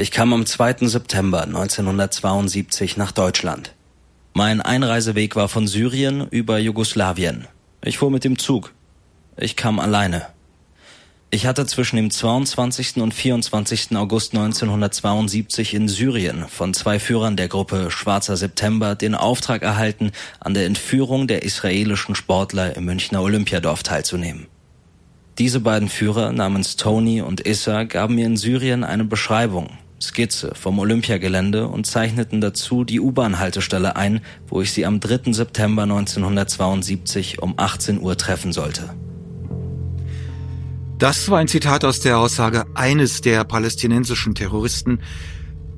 Ich 0.00 0.12
kam 0.12 0.32
am 0.32 0.46
2. 0.46 0.86
September 0.86 1.42
1972 1.42 2.96
nach 2.96 3.10
Deutschland. 3.10 3.74
Mein 4.32 4.60
Einreiseweg 4.60 5.34
war 5.34 5.48
von 5.48 5.66
Syrien 5.66 6.28
über 6.30 6.60
Jugoslawien. 6.60 7.48
Ich 7.82 7.98
fuhr 7.98 8.12
mit 8.12 8.22
dem 8.22 8.38
Zug. 8.38 8.72
Ich 9.36 9.56
kam 9.56 9.80
alleine. 9.80 10.26
Ich 11.30 11.46
hatte 11.46 11.66
zwischen 11.66 11.96
dem 11.96 12.12
22. 12.12 12.98
und 12.98 13.12
24. 13.12 13.96
August 13.96 14.34
1972 14.34 15.74
in 15.74 15.88
Syrien 15.88 16.46
von 16.46 16.74
zwei 16.74 17.00
Führern 17.00 17.36
der 17.36 17.48
Gruppe 17.48 17.90
Schwarzer 17.90 18.36
September 18.36 18.94
den 18.94 19.16
Auftrag 19.16 19.62
erhalten, 19.62 20.12
an 20.38 20.54
der 20.54 20.66
Entführung 20.66 21.26
der 21.26 21.42
israelischen 21.42 22.14
Sportler 22.14 22.76
im 22.76 22.84
Münchner 22.84 23.20
Olympiadorf 23.20 23.82
teilzunehmen. 23.82 24.46
Diese 25.38 25.58
beiden 25.58 25.88
Führer 25.88 26.30
namens 26.30 26.76
Tony 26.76 27.20
und 27.20 27.40
Issa 27.40 27.82
gaben 27.82 28.14
mir 28.14 28.26
in 28.26 28.36
Syrien 28.36 28.84
eine 28.84 29.04
Beschreibung, 29.04 29.70
Skizze 30.00 30.52
vom 30.54 30.78
Olympiagelände 30.78 31.66
und 31.68 31.86
zeichneten 31.86 32.40
dazu 32.40 32.84
die 32.84 33.00
U-Bahn-Haltestelle 33.00 33.96
ein, 33.96 34.20
wo 34.46 34.60
ich 34.60 34.72
sie 34.72 34.86
am 34.86 35.00
3. 35.00 35.32
September 35.32 35.82
1972 35.82 37.42
um 37.42 37.54
18 37.56 38.00
Uhr 38.00 38.16
treffen 38.16 38.52
sollte. 38.52 38.94
Das 40.98 41.30
war 41.30 41.38
ein 41.38 41.48
Zitat 41.48 41.84
aus 41.84 42.00
der 42.00 42.18
Aussage 42.18 42.66
eines 42.74 43.20
der 43.20 43.44
palästinensischen 43.44 44.34
Terroristen, 44.34 45.00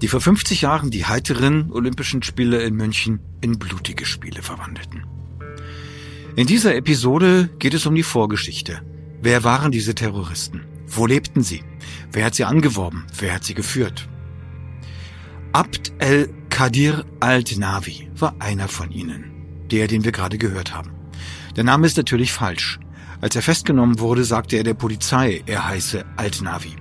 die 0.00 0.08
vor 0.08 0.20
50 0.20 0.62
Jahren 0.62 0.90
die 0.90 1.04
heiteren 1.04 1.70
Olympischen 1.72 2.22
Spiele 2.22 2.62
in 2.62 2.74
München 2.74 3.20
in 3.40 3.58
blutige 3.58 4.06
Spiele 4.06 4.42
verwandelten. 4.42 5.04
In 6.36 6.46
dieser 6.46 6.74
Episode 6.74 7.50
geht 7.58 7.74
es 7.74 7.84
um 7.84 7.94
die 7.94 8.02
Vorgeschichte. 8.02 8.80
Wer 9.20 9.44
waren 9.44 9.72
diese 9.72 9.94
Terroristen? 9.94 10.62
Wo 10.86 11.06
lebten 11.06 11.42
sie? 11.42 11.62
Wer 12.12 12.24
hat 12.24 12.34
sie 12.34 12.44
angeworben? 12.44 13.04
Wer 13.18 13.34
hat 13.34 13.44
sie 13.44 13.54
geführt? 13.54 14.08
Abd 15.52 15.92
el-Qadir 15.98 17.04
al-Navi 17.18 18.08
war 18.16 18.36
einer 18.38 18.68
von 18.68 18.92
ihnen, 18.92 19.24
der, 19.72 19.88
den 19.88 20.04
wir 20.04 20.12
gerade 20.12 20.38
gehört 20.38 20.72
haben. 20.72 20.92
Der 21.56 21.64
Name 21.64 21.88
ist 21.88 21.96
natürlich 21.96 22.32
falsch. 22.32 22.78
Als 23.20 23.34
er 23.34 23.42
festgenommen 23.42 23.98
wurde, 23.98 24.22
sagte 24.22 24.56
er 24.56 24.62
der 24.62 24.74
Polizei, 24.74 25.42
er 25.46 25.66
heiße 25.66 26.04
Al-Navi. 26.16 26.76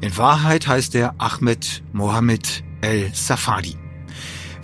In 0.00 0.16
Wahrheit 0.16 0.66
heißt 0.66 0.96
er 0.96 1.14
Ahmed 1.18 1.84
Mohammed 1.92 2.64
el-Safadi. 2.80 3.76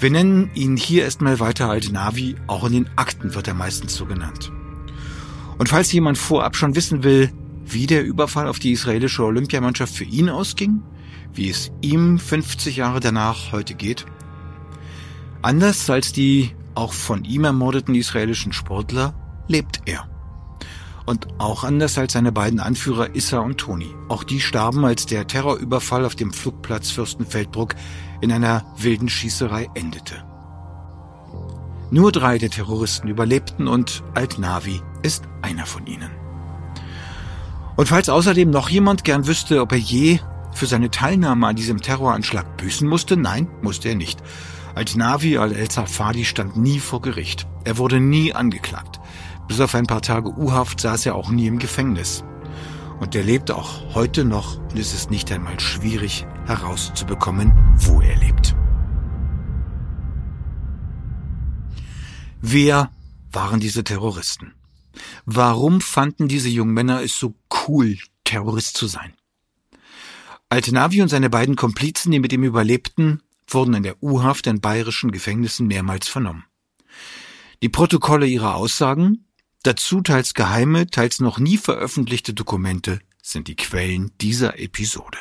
Wir 0.01 0.11
nennen 0.11 0.51
ihn 0.55 0.77
hier 0.77 1.05
erstmal 1.05 1.39
weiter 1.39 1.71
Al-Navi, 1.71 2.35
auch 2.49 2.65
in 2.65 2.73
den 2.73 2.91
Akten 2.97 3.37
wird 3.37 3.47
er 3.47 3.55
meistens 3.55 3.95
so 3.95 4.05
genannt. 4.05 4.51
Und 5.59 5.69
falls 5.69 5.93
jemand 5.93 6.19
vorab 6.19 6.57
schon 6.57 6.75
wissen 6.75 7.05
will, 7.05 7.33
wie 7.65 7.87
der 7.87 8.05
Überfall 8.05 8.49
auf 8.49 8.59
die 8.59 8.73
israelische 8.73 9.23
Olympiamannschaft 9.23 9.95
für 9.95 10.05
ihn 10.05 10.29
ausging, 10.29 10.83
wie 11.35 11.51
es 11.51 11.71
ihm 11.81 12.19
50 12.19 12.77
Jahre 12.77 13.01
danach 13.01 13.53
heute 13.53 13.75
geht, 13.75 14.07
anders 15.43 15.89
als 15.91 16.13
die 16.13 16.55
auch 16.75 16.93
von 16.93 17.25
ihm 17.25 17.45
ermordeten 17.45 17.95
israelischen 17.95 18.53
Sportler 18.53 19.15
lebt 19.49 19.83
er. 19.87 20.09
Und 21.07 21.27
auch 21.39 21.65
anders 21.65 21.97
als 21.97 22.13
seine 22.13 22.33
beiden 22.33 22.61
Anführer 22.61 23.17
Issa 23.17 23.39
und 23.39 23.59
Toni. 23.59 23.95
Auch 24.09 24.23
die 24.25 24.41
starben, 24.41 24.85
als 24.85 25.07
der 25.07 25.27
Terrorüberfall 25.27 26.05
auf 26.05 26.15
dem 26.15 26.33
Flugplatz 26.33 26.91
Fürstenfeldbruck 26.91 27.75
in 28.21 28.31
einer 28.31 28.65
wilden 28.77 29.09
Schießerei 29.09 29.69
endete. 29.75 30.23
Nur 31.91 32.13
drei 32.13 32.37
der 32.37 32.51
Terroristen 32.51 33.09
überlebten 33.09 33.67
und 33.67 34.03
Alt-Navi 34.15 34.83
ist 35.03 35.25
einer 35.41 35.65
von 35.65 35.87
ihnen. 35.87 36.11
Und 37.77 37.89
falls 37.89 38.09
außerdem 38.09 38.51
noch 38.51 38.69
jemand 38.69 39.05
gern 39.05 39.27
wüsste, 39.27 39.63
ob 39.63 39.73
er 39.73 39.79
je 39.79 40.19
für 40.59 40.67
seine 40.67 40.91
Teilnahme 40.91 41.47
an 41.47 41.57
diesem 41.57 41.81
Terroranschlag 41.81 42.57
büßen 42.57 42.89
musste, 42.89 43.17
nein, 43.17 43.49
musste 43.63 43.89
er 43.89 43.95
nicht. 43.95 44.21
Alt-Navi 44.75 45.39
al-El-Safadi 45.39 46.25
stand 46.25 46.57
nie 46.57 46.81
vor 46.81 47.01
Gericht. 47.01 47.47
Er 47.65 47.79
wurde 47.79 48.01
nie 48.01 48.35
angeklagt. 48.35 49.01
Bis 49.47 49.61
auf 49.61 49.75
ein 49.75 49.87
paar 49.87 50.03
Tage 50.03 50.29
U-Haft 50.29 50.81
saß 50.81 51.07
er 51.07 51.15
auch 51.15 51.31
nie 51.31 51.47
im 51.47 51.59
Gefängnis. 51.59 52.25
Und 53.01 53.15
er 53.15 53.23
lebt 53.23 53.53
auch 53.53 53.95
heute 53.95 54.25
noch 54.25 54.59
und 54.59 54.79
es 54.79 54.93
ist 54.93 55.11
nicht 55.11 55.31
einmal 55.31 55.59
schwierig 55.61 56.27
herauszubekommen, 56.47 57.53
wo 57.77 58.01
er 58.01 58.17
lebt. 58.17 58.57
Wer 62.41 62.91
waren 63.31 63.61
diese 63.61 63.85
Terroristen? 63.85 64.55
Warum 65.25 65.81
fanden 65.81 66.27
diese 66.27 66.49
jungen 66.49 66.75
Männer 66.75 67.03
es 67.03 67.19
so 67.19 67.35
cool, 67.69 67.97
Terrorist 68.25 68.77
zu 68.77 68.89
sein? 68.89 69.18
Altenavi 70.51 71.03
und 71.03 71.09
seine 71.09 71.31
beiden 71.31 71.57
Komplizen, 71.57 72.11
die 72.11 72.21
mit 72.21 72.33
ihm 72.33 72.45
überlebten, 72.45 73.23
wurden 73.47 73.75
in 73.75 73.83
der 73.83 74.03
U-Haft 74.03 74.47
in 74.47 74.61
bayerischen 74.61 75.13
Gefängnissen 75.13 75.67
mehrmals 75.67 76.09
vernommen. 76.09 76.45
Die 77.63 77.69
Protokolle 77.69 78.27
ihrer 78.27 78.55
Aussagen 78.55 79.25
Dazu 79.65 80.01
teils 80.03 80.35
geheime, 80.35 80.87
teils 80.87 81.21
noch 81.21 81.39
nie 81.39 81.57
veröffentlichte 81.57 82.33
Dokumente 82.33 83.01
sind 83.21 83.49
die 83.49 83.57
Quellen 83.57 84.13
dieser 84.21 84.59
Episode. 84.61 85.19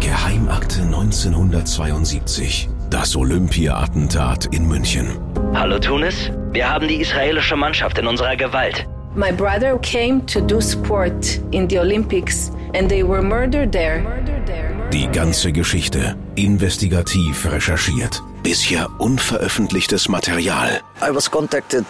Geheimakte 0.00 0.82
1972. 0.82 2.68
Das 2.90 3.16
Olympia-Attentat 3.16 4.46
in 4.54 4.68
München. 4.68 5.18
Hallo 5.52 5.80
Tunis, 5.80 6.30
wir 6.52 6.70
haben 6.70 6.86
die 6.86 7.00
israelische 7.00 7.56
Mannschaft 7.56 7.98
in 7.98 8.06
unserer 8.06 8.36
Gewalt. 8.36 8.86
My 9.16 9.32
brother 9.32 9.76
came 9.80 10.24
to 10.26 10.40
do 10.40 10.60
sport 10.60 11.40
in 11.50 11.68
the 11.68 11.80
Olympics 11.80 12.52
and 12.74 12.88
they 12.88 13.02
were 13.02 13.22
murdered 13.22 13.72
there. 13.72 14.02
Die 14.92 15.08
ganze 15.12 15.52
Geschichte 15.52 16.16
investigativ 16.34 17.46
recherchiert. 17.46 18.22
Bisher 18.42 18.88
unveröffentlichtes 18.98 20.08
Material. 20.08 20.80
I 21.00 21.14
was 21.14 21.30
contacted 21.30 21.86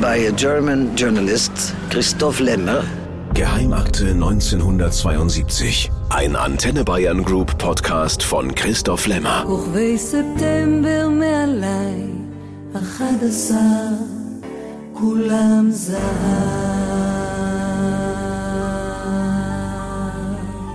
by 0.00 0.28
a 0.28 0.32
German 0.32 0.94
journalist, 0.94 1.74
Christoph 1.90 2.38
Lemmer. 2.38 2.84
Geheimakte 3.34 4.12
1972. 4.12 5.90
Ein 6.08 6.36
Antenne 6.36 6.84
Bayern 6.84 7.24
Group 7.24 7.58
Podcast 7.58 8.22
von 8.22 8.54
Christoph 8.54 9.06
Lemmer. 9.06 9.44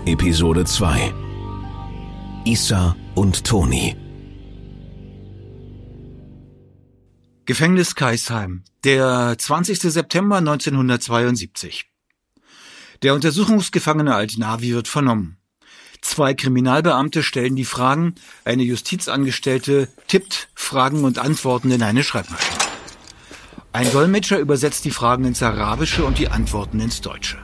Episode 0.08 0.66
2 0.66 1.14
Issa 2.46 2.96
und 3.14 3.44
Toni. 3.44 3.96
Gefängnis 7.46 7.94
Kaisheim, 7.94 8.64
der 8.84 9.38
20. 9.38 9.80
September 9.80 10.38
1972. 10.38 11.86
Der 13.04 13.14
Untersuchungsgefangene 13.14 14.16
Altnavi 14.16 14.74
wird 14.74 14.88
vernommen. 14.88 15.38
Zwei 16.02 16.34
Kriminalbeamte 16.34 17.22
stellen 17.22 17.56
die 17.56 17.64
Fragen, 17.64 18.16
eine 18.44 18.64
Justizangestellte 18.64 19.88
tippt 20.08 20.50
Fragen 20.56 21.04
und 21.04 21.20
Antworten 21.20 21.70
in 21.70 21.84
eine 21.84 22.04
Schreibmaschine. 22.04 22.58
Ein 23.72 23.92
Dolmetscher 23.92 24.40
übersetzt 24.40 24.84
die 24.84 24.92
Fragen 24.92 25.26
ins 25.26 25.44
Arabische 25.44 26.04
und 26.06 26.18
die 26.18 26.30
Antworten 26.30 26.80
ins 26.80 27.02
Deutsche. 27.02 27.38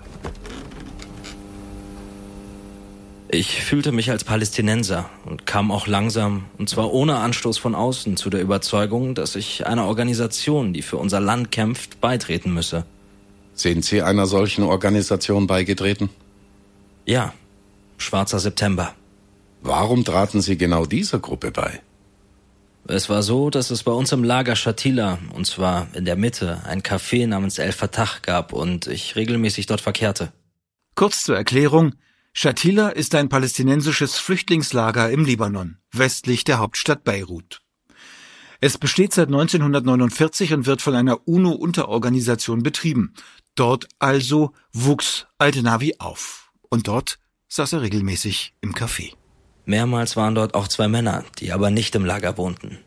Ich 3.37 3.61
fühlte 3.61 3.91
mich 3.91 4.09
als 4.09 4.23
Palästinenser 4.23 5.11
und 5.23 5.45
kam 5.45 5.69
auch 5.69 5.85
langsam, 5.85 6.45
und 6.57 6.69
zwar 6.69 6.91
ohne 6.91 7.17
Anstoß 7.17 7.59
von 7.59 7.75
außen, 7.75 8.17
zu 8.17 8.31
der 8.31 8.41
Überzeugung, 8.41 9.13
dass 9.13 9.35
ich 9.35 9.67
einer 9.67 9.85
Organisation, 9.85 10.73
die 10.73 10.81
für 10.81 10.97
unser 10.97 11.19
Land 11.19 11.51
kämpft, 11.51 12.01
beitreten 12.01 12.51
müsse. 12.51 12.87
Sind 13.53 13.85
Sie 13.85 14.01
einer 14.01 14.25
solchen 14.25 14.63
Organisation 14.63 15.45
beigetreten? 15.45 16.09
Ja, 17.05 17.31
Schwarzer 17.99 18.39
September. 18.39 18.95
Warum 19.61 20.03
traten 20.03 20.41
Sie 20.41 20.57
genau 20.57 20.87
dieser 20.87 21.19
Gruppe 21.19 21.51
bei? 21.51 21.79
Es 22.87 23.07
war 23.07 23.21
so, 23.21 23.51
dass 23.51 23.69
es 23.69 23.83
bei 23.83 23.91
uns 23.91 24.11
im 24.13 24.23
Lager 24.23 24.55
Shatila, 24.55 25.19
und 25.35 25.45
zwar 25.45 25.89
in 25.93 26.05
der 26.05 26.15
Mitte, 26.15 26.63
ein 26.65 26.81
Café 26.81 27.27
namens 27.27 27.59
El 27.59 27.71
Fatah 27.71 28.09
gab 28.23 28.51
und 28.51 28.87
ich 28.87 29.15
regelmäßig 29.15 29.67
dort 29.67 29.81
verkehrte. 29.81 30.31
Kurz 30.95 31.21
zur 31.21 31.37
Erklärung, 31.37 31.93
Shatila 32.39 32.89
ist 32.89 33.15
ein 33.15 33.29
palästinensisches 33.29 34.19
Flüchtlingslager 34.19 35.09
im 35.09 35.25
Libanon, 35.25 35.79
westlich 35.91 36.43
der 36.43 36.59
Hauptstadt 36.59 37.03
Beirut. 37.03 37.63
Es 38.61 38.77
besteht 38.77 39.11
seit 39.11 39.29
1949 39.29 40.53
und 40.53 40.67
wird 40.67 40.83
von 40.83 40.93
einer 40.93 41.27
UNO-Unterorganisation 41.27 42.61
betrieben. 42.61 43.15
Dort 43.55 43.87
also 43.97 44.51
wuchs 44.71 45.25
Altenavi 45.39 45.95
auf. 45.97 46.51
Und 46.69 46.87
dort 46.87 47.17
saß 47.47 47.73
er 47.73 47.81
regelmäßig 47.81 48.53
im 48.61 48.75
Café. 48.75 49.13
Mehrmals 49.65 50.15
waren 50.15 50.35
dort 50.35 50.53
auch 50.53 50.67
zwei 50.67 50.87
Männer, 50.87 51.25
die 51.39 51.51
aber 51.51 51.71
nicht 51.71 51.95
im 51.95 52.05
Lager 52.05 52.37
wohnten. 52.37 52.77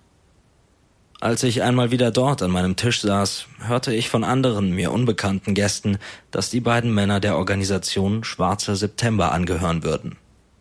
Als 1.21 1.43
ich 1.43 1.63
einmal 1.63 1.91
wieder 1.91 2.11
dort 2.11 2.41
an 2.41 2.51
meinem 2.51 2.77
Tisch 2.77 3.03
saß, 3.03 3.45
hörte 3.59 3.95
ich 3.95 4.09
von 4.09 4.25
anderen 4.25 4.75
mir 4.75 4.91
unbekannten 4.91 5.53
Gästen, 5.53 5.99
dass 6.31 6.49
die 6.49 6.61
beiden 6.61 6.95
Männer 6.95 7.21
der 7.21 7.37
Organisation 7.37 8.25
Schwarzer 8.25 8.75
September 8.75 9.31
angehören 9.33 9.83
würden. 9.83 10.17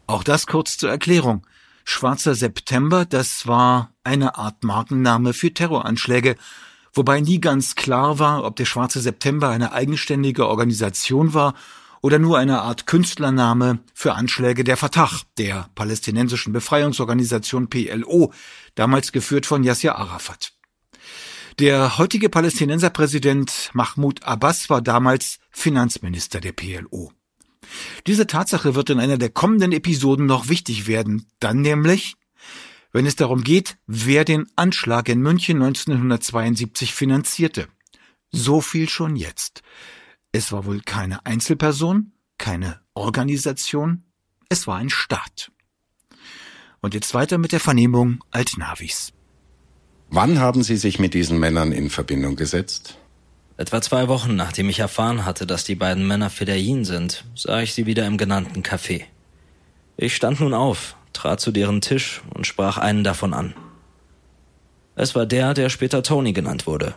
Auch 0.06 0.22
das 0.22 0.48
kurz 0.48 0.78
zur 0.78 0.90
Erklärung. 0.90 1.48
Schwarzer 1.86 2.36
September, 2.36 3.06
das 3.06 3.48
war 3.48 3.94
eine 4.04 4.38
Art 4.38 4.66
Markenname 4.66 5.32
für 5.32 5.54
Terroranschläge, 5.54 6.36
wobei 6.94 7.22
nie 7.22 7.40
ganz 7.40 7.76
klar 7.76 8.20
war, 8.20 8.44
ob 8.44 8.58
der 8.58 8.66
Schwarze 8.66 9.00
September 9.00 9.48
eine 9.48 9.72
eigenständige 9.72 10.46
Organisation 10.46 11.34
war 11.34 11.54
oder 12.02 12.20
nur 12.20 12.38
eine 12.38 12.62
Art 12.62 12.86
Künstlername 12.86 13.80
für 13.94 14.16
Anschläge 14.16 14.64
der 14.64 14.78
Fatah, 14.78 15.12
der 15.38 15.70
palästinensischen 15.76 16.54
Befreiungsorganisation 16.54 17.70
PLO, 17.70 18.34
damals 18.76 19.12
geführt 19.12 19.46
von 19.46 19.64
Yasser 19.64 19.98
Arafat. 19.98 20.54
Der 21.60 21.98
heutige 21.98 22.30
Palästinenserpräsident 22.30 23.72
Mahmoud 23.74 24.24
Abbas 24.24 24.70
war 24.70 24.82
damals 24.82 25.40
Finanzminister 25.52 26.40
der 26.40 26.54
PLO. 26.54 27.12
Diese 28.08 28.28
Tatsache 28.28 28.76
wird 28.76 28.90
in 28.90 29.00
einer 29.00 29.18
der 29.18 29.30
kommenden 29.30 29.74
Episoden 29.74 30.26
noch 30.26 30.48
wichtig 30.48 30.88
werden, 30.88 31.28
dann 31.40 31.62
nämlich, 31.62 32.16
wenn 32.92 33.06
es 33.06 33.16
darum 33.16 33.44
geht, 33.44 33.78
wer 33.88 34.26
den 34.26 34.48
Anschlag 34.56 35.10
in 35.10 35.20
München 35.20 35.58
1972 35.58 36.94
finanzierte. 36.94 37.68
So 38.32 38.62
viel 38.62 38.90
schon 38.90 39.16
jetzt. 39.16 39.62
Es 40.32 40.52
war 40.52 40.66
wohl 40.66 40.82
keine 40.82 41.26
Einzelperson, 41.26 42.12
keine 42.38 42.80
Organisation, 42.94 44.04
es 44.48 44.68
war 44.68 44.78
ein 44.78 44.90
Staat. 44.90 45.52
Und 46.82 46.94
jetzt 46.94 47.14
weiter 47.14 47.38
mit 47.38 47.52
der 47.52 47.60
Vernehmung 47.60 48.24
Altnavis. 48.30 49.12
Wann 50.10 50.40
haben 50.40 50.64
Sie 50.64 50.78
sich 50.78 51.00
mit 51.00 51.14
diesen 51.14 51.40
Männern 51.40 51.72
in 51.72 51.90
Verbindung 51.90 52.36
gesetzt? 52.36 52.98
Etwa 53.58 53.82
zwei 53.82 54.08
Wochen 54.08 54.36
nachdem 54.36 54.70
ich 54.70 54.80
erfahren 54.80 55.26
hatte, 55.26 55.46
dass 55.46 55.64
die 55.64 55.76
beiden 55.76 56.08
Männer 56.08 56.30
Fedayeen 56.30 56.86
sind, 56.86 57.26
sah 57.36 57.62
ich 57.62 57.74
sie 57.74 57.86
wieder 57.86 58.08
im 58.08 58.18
genannten 58.18 58.64
Café. 58.64 59.04
Ich 59.98 60.16
stand 60.16 60.40
nun 60.40 60.54
auf, 60.54 60.96
trat 61.12 61.42
zu 61.42 61.52
deren 61.52 61.82
Tisch 61.82 62.22
und 62.34 62.48
sprach 62.48 62.78
einen 62.78 63.04
davon 63.04 63.34
an. 63.34 63.54
Es 64.96 65.16
war 65.16 65.26
der, 65.26 65.54
der 65.54 65.70
später 65.70 66.04
Tony 66.04 66.34
genannt 66.34 66.68
wurde. 66.68 66.96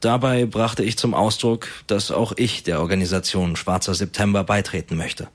Dabei 0.00 0.46
brachte 0.46 0.84
ich 0.84 0.96
zum 0.96 1.14
Ausdruck, 1.14 1.68
dass 1.86 2.10
auch 2.10 2.32
ich 2.36 2.62
der 2.62 2.80
Organisation 2.80 3.56
Schwarzer 3.56 3.94
September 3.94 4.44
beitreten 4.44 4.96
möchte. 4.96 5.28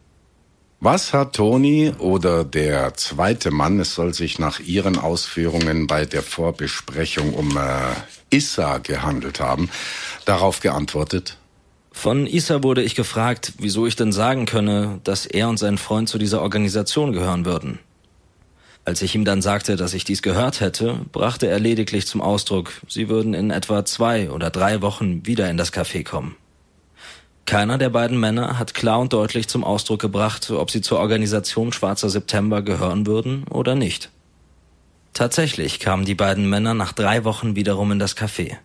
Was 0.80 1.13
hat 1.13 1.33
Toni 1.33 1.94
oder 1.98 2.44
der 2.44 2.94
zweite 2.95 3.51
Mann, 3.51 3.80
es 3.80 3.95
soll 3.95 4.13
sich 4.13 4.38
nach 4.38 4.60
Ihren 4.60 4.98
Ausführungen 4.98 5.88
bei 5.88 6.06
der 6.06 6.21
Vorbesprechung 6.21 7.33
um 7.33 7.57
äh, 7.57 8.36
Issa 8.36 8.80
gehandelt 8.80 9.39
haben, 9.39 9.69
darauf 10.25 10.60
geantwortet? 10.60 11.38
Von 11.94 12.27
Issa 12.27 12.63
wurde 12.63 12.83
ich 12.83 12.95
gefragt, 12.95 13.54
wieso 13.60 13.86
ich 13.86 13.95
denn 13.95 14.12
sagen 14.12 14.45
könne, 14.45 15.00
dass 15.06 15.25
er 15.25 15.48
und 15.48 15.57
sein 15.57 15.77
Freund 15.77 16.10
zu 16.10 16.18
dieser 16.18 16.42
Organisation 16.42 17.13
gehören 17.13 17.45
würden. 17.45 17.80
Als 18.85 19.01
ich 19.01 19.15
ihm 19.15 19.24
dann 19.24 19.41
sagte, 19.41 19.77
dass 19.77 19.94
ich 19.94 20.03
dies 20.03 20.21
gehört 20.21 20.59
hätte, 20.59 21.00
brachte 21.12 21.47
er 21.47 21.59
lediglich 21.59 22.06
zum 22.06 22.21
Ausdruck, 22.21 22.74
sie 22.88 23.07
würden 23.07 23.33
in 23.33 23.50
etwa 23.50 23.85
zwei 23.85 24.30
oder 24.30 24.50
drei 24.50 24.81
Wochen 24.81 25.25
wieder 25.25 25.50
in 25.50 25.56
das 25.56 25.71
Café 25.71 26.03
kommen. 26.03 26.35
Keiner 27.45 27.77
der 27.77 27.89
beiden 27.89 28.19
Männer 28.19 28.57
hat 28.57 28.74
klar 28.74 29.00
und 29.00 29.13
deutlich 29.13 29.47
zum 29.47 29.63
Ausdruck 29.63 30.01
gebracht, 30.01 30.50
ob 30.51 30.71
sie 30.71 30.81
zur 30.81 31.00
Organisation 31.00 31.74
Schwarzer 31.74 32.09
September 32.09 32.62
gehören 32.62 33.06
würden 33.06 33.45
oder 33.50 33.75
nicht. 33.75 34.09
Tatsächlich 35.13 35.79
kamen 35.79 36.06
die 36.06 36.15
beiden 36.15 36.50
Männer 36.50 36.74
nach 36.74 36.94
drei 36.94 37.24
Wochen 37.24 37.56
wiederum 37.56 37.91
in 37.91 38.00
das 38.00 38.18
Café. 38.18 38.57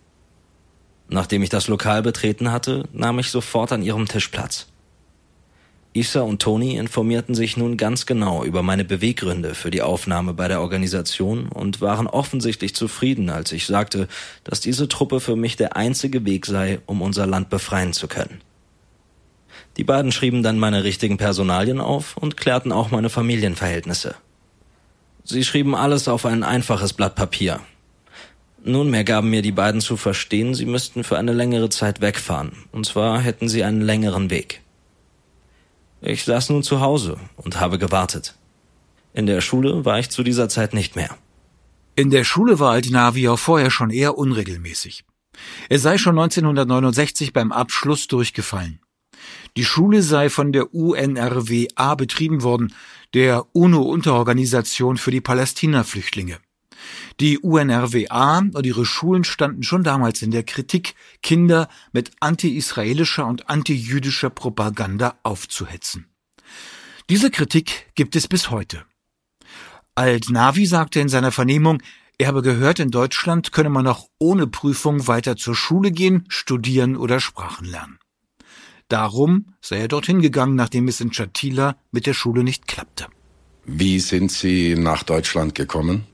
Nachdem 1.08 1.42
ich 1.42 1.50
das 1.50 1.68
Lokal 1.68 2.02
betreten 2.02 2.52
hatte, 2.52 2.84
nahm 2.92 3.18
ich 3.18 3.30
sofort 3.30 3.72
an 3.72 3.82
ihrem 3.82 4.06
Tisch 4.06 4.28
Platz. 4.28 4.66
Issa 5.94 6.20
und 6.20 6.42
Tony 6.42 6.76
informierten 6.76 7.34
sich 7.34 7.56
nun 7.56 7.76
ganz 7.76 8.06
genau 8.06 8.44
über 8.44 8.62
meine 8.62 8.84
Beweggründe 8.84 9.54
für 9.54 9.70
die 9.70 9.82
Aufnahme 9.82 10.34
bei 10.34 10.46
der 10.46 10.60
Organisation 10.60 11.48
und 11.48 11.80
waren 11.80 12.06
offensichtlich 12.06 12.74
zufrieden, 12.74 13.30
als 13.30 13.52
ich 13.52 13.66
sagte, 13.66 14.06
dass 14.44 14.60
diese 14.60 14.88
Truppe 14.88 15.20
für 15.20 15.34
mich 15.34 15.56
der 15.56 15.76
einzige 15.76 16.24
Weg 16.24 16.46
sei, 16.46 16.80
um 16.86 17.00
unser 17.00 17.26
Land 17.26 17.48
befreien 17.48 17.92
zu 17.92 18.06
können. 18.06 18.40
Die 19.76 19.84
beiden 19.84 20.12
schrieben 20.12 20.42
dann 20.42 20.58
meine 20.58 20.84
richtigen 20.84 21.16
Personalien 21.16 21.80
auf 21.80 22.16
und 22.16 22.36
klärten 22.36 22.72
auch 22.72 22.90
meine 22.90 23.10
Familienverhältnisse. 23.10 24.14
Sie 25.24 25.44
schrieben 25.44 25.74
alles 25.74 26.08
auf 26.08 26.26
ein 26.26 26.42
einfaches 26.42 26.92
Blatt 26.92 27.14
Papier. 27.14 27.60
Nunmehr 28.64 29.04
gaben 29.04 29.30
mir 29.30 29.40
die 29.40 29.52
beiden 29.52 29.80
zu 29.80 29.96
verstehen, 29.96 30.54
sie 30.54 30.66
müssten 30.66 31.04
für 31.04 31.16
eine 31.16 31.32
längere 31.32 31.70
Zeit 31.70 32.00
wegfahren, 32.00 32.52
und 32.72 32.86
zwar 32.86 33.20
hätten 33.20 33.48
sie 33.48 33.62
einen 33.64 33.80
längeren 33.80 34.30
Weg. 34.30 34.62
Ich 36.00 36.24
saß 36.24 36.50
nun 36.50 36.62
zu 36.62 36.80
Hause 36.80 37.18
und 37.36 37.60
habe 37.60 37.78
gewartet. 37.78 38.36
In 39.12 39.26
der 39.26 39.40
Schule 39.40 39.84
war 39.84 39.98
ich 39.98 40.10
zu 40.10 40.22
dieser 40.22 40.48
Zeit 40.48 40.74
nicht 40.74 40.94
mehr. 40.94 41.16
In 41.96 42.10
der 42.10 42.22
Schule 42.22 42.60
war 42.60 42.72
Altinavi 42.72 43.28
auch 43.28 43.38
vorher 43.38 43.70
schon 43.70 43.90
eher 43.90 44.16
unregelmäßig. 44.16 45.04
Er 45.68 45.78
sei 45.78 45.98
schon 45.98 46.18
1969 46.18 47.32
beim 47.32 47.50
Abschluss 47.50 48.06
durchgefallen. 48.06 48.80
Die 49.56 49.64
Schule 49.64 50.02
sei 50.02 50.30
von 50.30 50.52
der 50.52 50.72
UNRWA 50.72 51.94
betrieben 51.96 52.42
worden, 52.42 52.72
der 53.14 53.46
UNO-Unterorganisation 53.52 54.96
für 54.98 55.10
die 55.10 55.20
Palästina-Flüchtlinge. 55.20 56.38
Die 57.20 57.38
UNRWA 57.38 58.38
und 58.52 58.64
ihre 58.64 58.86
Schulen 58.86 59.24
standen 59.24 59.64
schon 59.64 59.82
damals 59.82 60.22
in 60.22 60.30
der 60.30 60.44
Kritik, 60.44 60.94
Kinder 61.20 61.68
mit 61.92 62.12
anti-israelischer 62.20 63.26
und 63.26 63.50
anti-jüdischer 63.50 64.30
Propaganda 64.30 65.18
aufzuhetzen. 65.24 66.06
Diese 67.10 67.30
Kritik 67.30 67.90
gibt 67.96 68.14
es 68.14 68.28
bis 68.28 68.50
heute. 68.50 68.84
Alt-Navi 69.96 70.66
sagte 70.66 71.00
in 71.00 71.08
seiner 71.08 71.32
Vernehmung, 71.32 71.82
er 72.18 72.28
habe 72.28 72.42
gehört, 72.42 72.78
in 72.78 72.90
Deutschland 72.90 73.50
könne 73.50 73.70
man 73.70 73.86
auch 73.86 74.08
ohne 74.18 74.46
Prüfung 74.46 75.08
weiter 75.08 75.36
zur 75.36 75.56
Schule 75.56 75.90
gehen, 75.90 76.24
studieren 76.28 76.96
oder 76.96 77.18
Sprachen 77.18 77.66
lernen. 77.66 77.98
Darum 78.88 79.54
sei 79.60 79.78
er 79.78 79.88
dorthin 79.88 80.22
gegangen, 80.22 80.54
nachdem 80.54 80.88
es 80.88 81.00
in 81.00 81.10
Chatila 81.10 81.76
mit 81.90 82.06
der 82.06 82.14
Schule 82.14 82.44
nicht 82.44 82.66
klappte. 82.68 83.06
Wie 83.64 83.98
sind 84.00 84.30
Sie 84.30 84.76
nach 84.76 85.02
Deutschland 85.02 85.54
gekommen? 85.54 86.06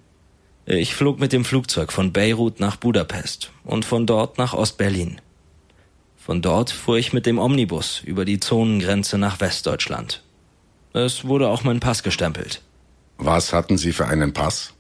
Ich 0.66 0.94
flog 0.94 1.20
mit 1.20 1.32
dem 1.32 1.44
Flugzeug 1.44 1.92
von 1.92 2.12
Beirut 2.12 2.58
nach 2.58 2.76
Budapest 2.76 3.50
und 3.64 3.84
von 3.84 4.06
dort 4.06 4.38
nach 4.38 4.54
Ostberlin. 4.54 5.20
Von 6.16 6.40
dort 6.40 6.70
fuhr 6.70 6.96
ich 6.96 7.12
mit 7.12 7.26
dem 7.26 7.38
Omnibus 7.38 8.00
über 8.02 8.24
die 8.24 8.40
Zonengrenze 8.40 9.18
nach 9.18 9.40
Westdeutschland. 9.40 10.22
Es 10.94 11.26
wurde 11.26 11.48
auch 11.48 11.64
mein 11.64 11.80
Pass 11.80 12.02
gestempelt. 12.02 12.62
Was 13.18 13.52
hatten 13.52 13.76
Sie 13.76 13.92
für 13.92 14.06
einen 14.06 14.32
Pass? 14.32 14.72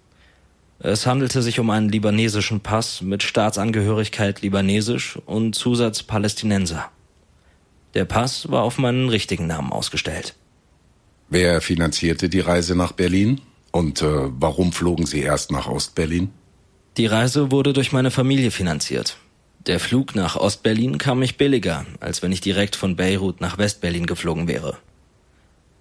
Es 0.78 1.06
handelte 1.06 1.42
sich 1.42 1.60
um 1.60 1.68
einen 1.68 1.90
libanesischen 1.90 2.60
Pass 2.60 3.02
mit 3.02 3.22
Staatsangehörigkeit 3.22 4.40
libanesisch 4.40 5.18
und 5.26 5.54
Zusatz 5.54 6.02
Palästinenser. 6.02 6.90
Der 7.92 8.06
Pass 8.06 8.50
war 8.50 8.62
auf 8.62 8.78
meinen 8.78 9.10
richtigen 9.10 9.46
Namen 9.46 9.70
ausgestellt. 9.70 10.34
Wer 11.28 11.60
finanzierte 11.60 12.30
die 12.30 12.40
Reise 12.40 12.74
nach 12.74 12.92
Berlin? 12.92 13.40
Und 13.74 14.02
äh, 14.02 14.30
warum 14.38 14.70
flogen 14.70 15.04
Sie 15.04 15.20
erst 15.20 15.50
nach 15.50 15.66
Ostberlin? 15.66 16.30
Die 16.96 17.06
Reise 17.06 17.50
wurde 17.50 17.72
durch 17.72 17.90
meine 17.90 18.12
Familie 18.12 18.52
finanziert. 18.52 19.16
Der 19.66 19.80
Flug 19.80 20.14
nach 20.14 20.36
Ostberlin 20.36 20.98
kam 20.98 21.18
mich 21.18 21.36
billiger, 21.38 21.84
als 21.98 22.22
wenn 22.22 22.30
ich 22.30 22.40
direkt 22.40 22.76
von 22.76 22.94
Beirut 22.94 23.40
nach 23.40 23.58
Westberlin 23.58 24.06
geflogen 24.06 24.46
wäre. 24.46 24.78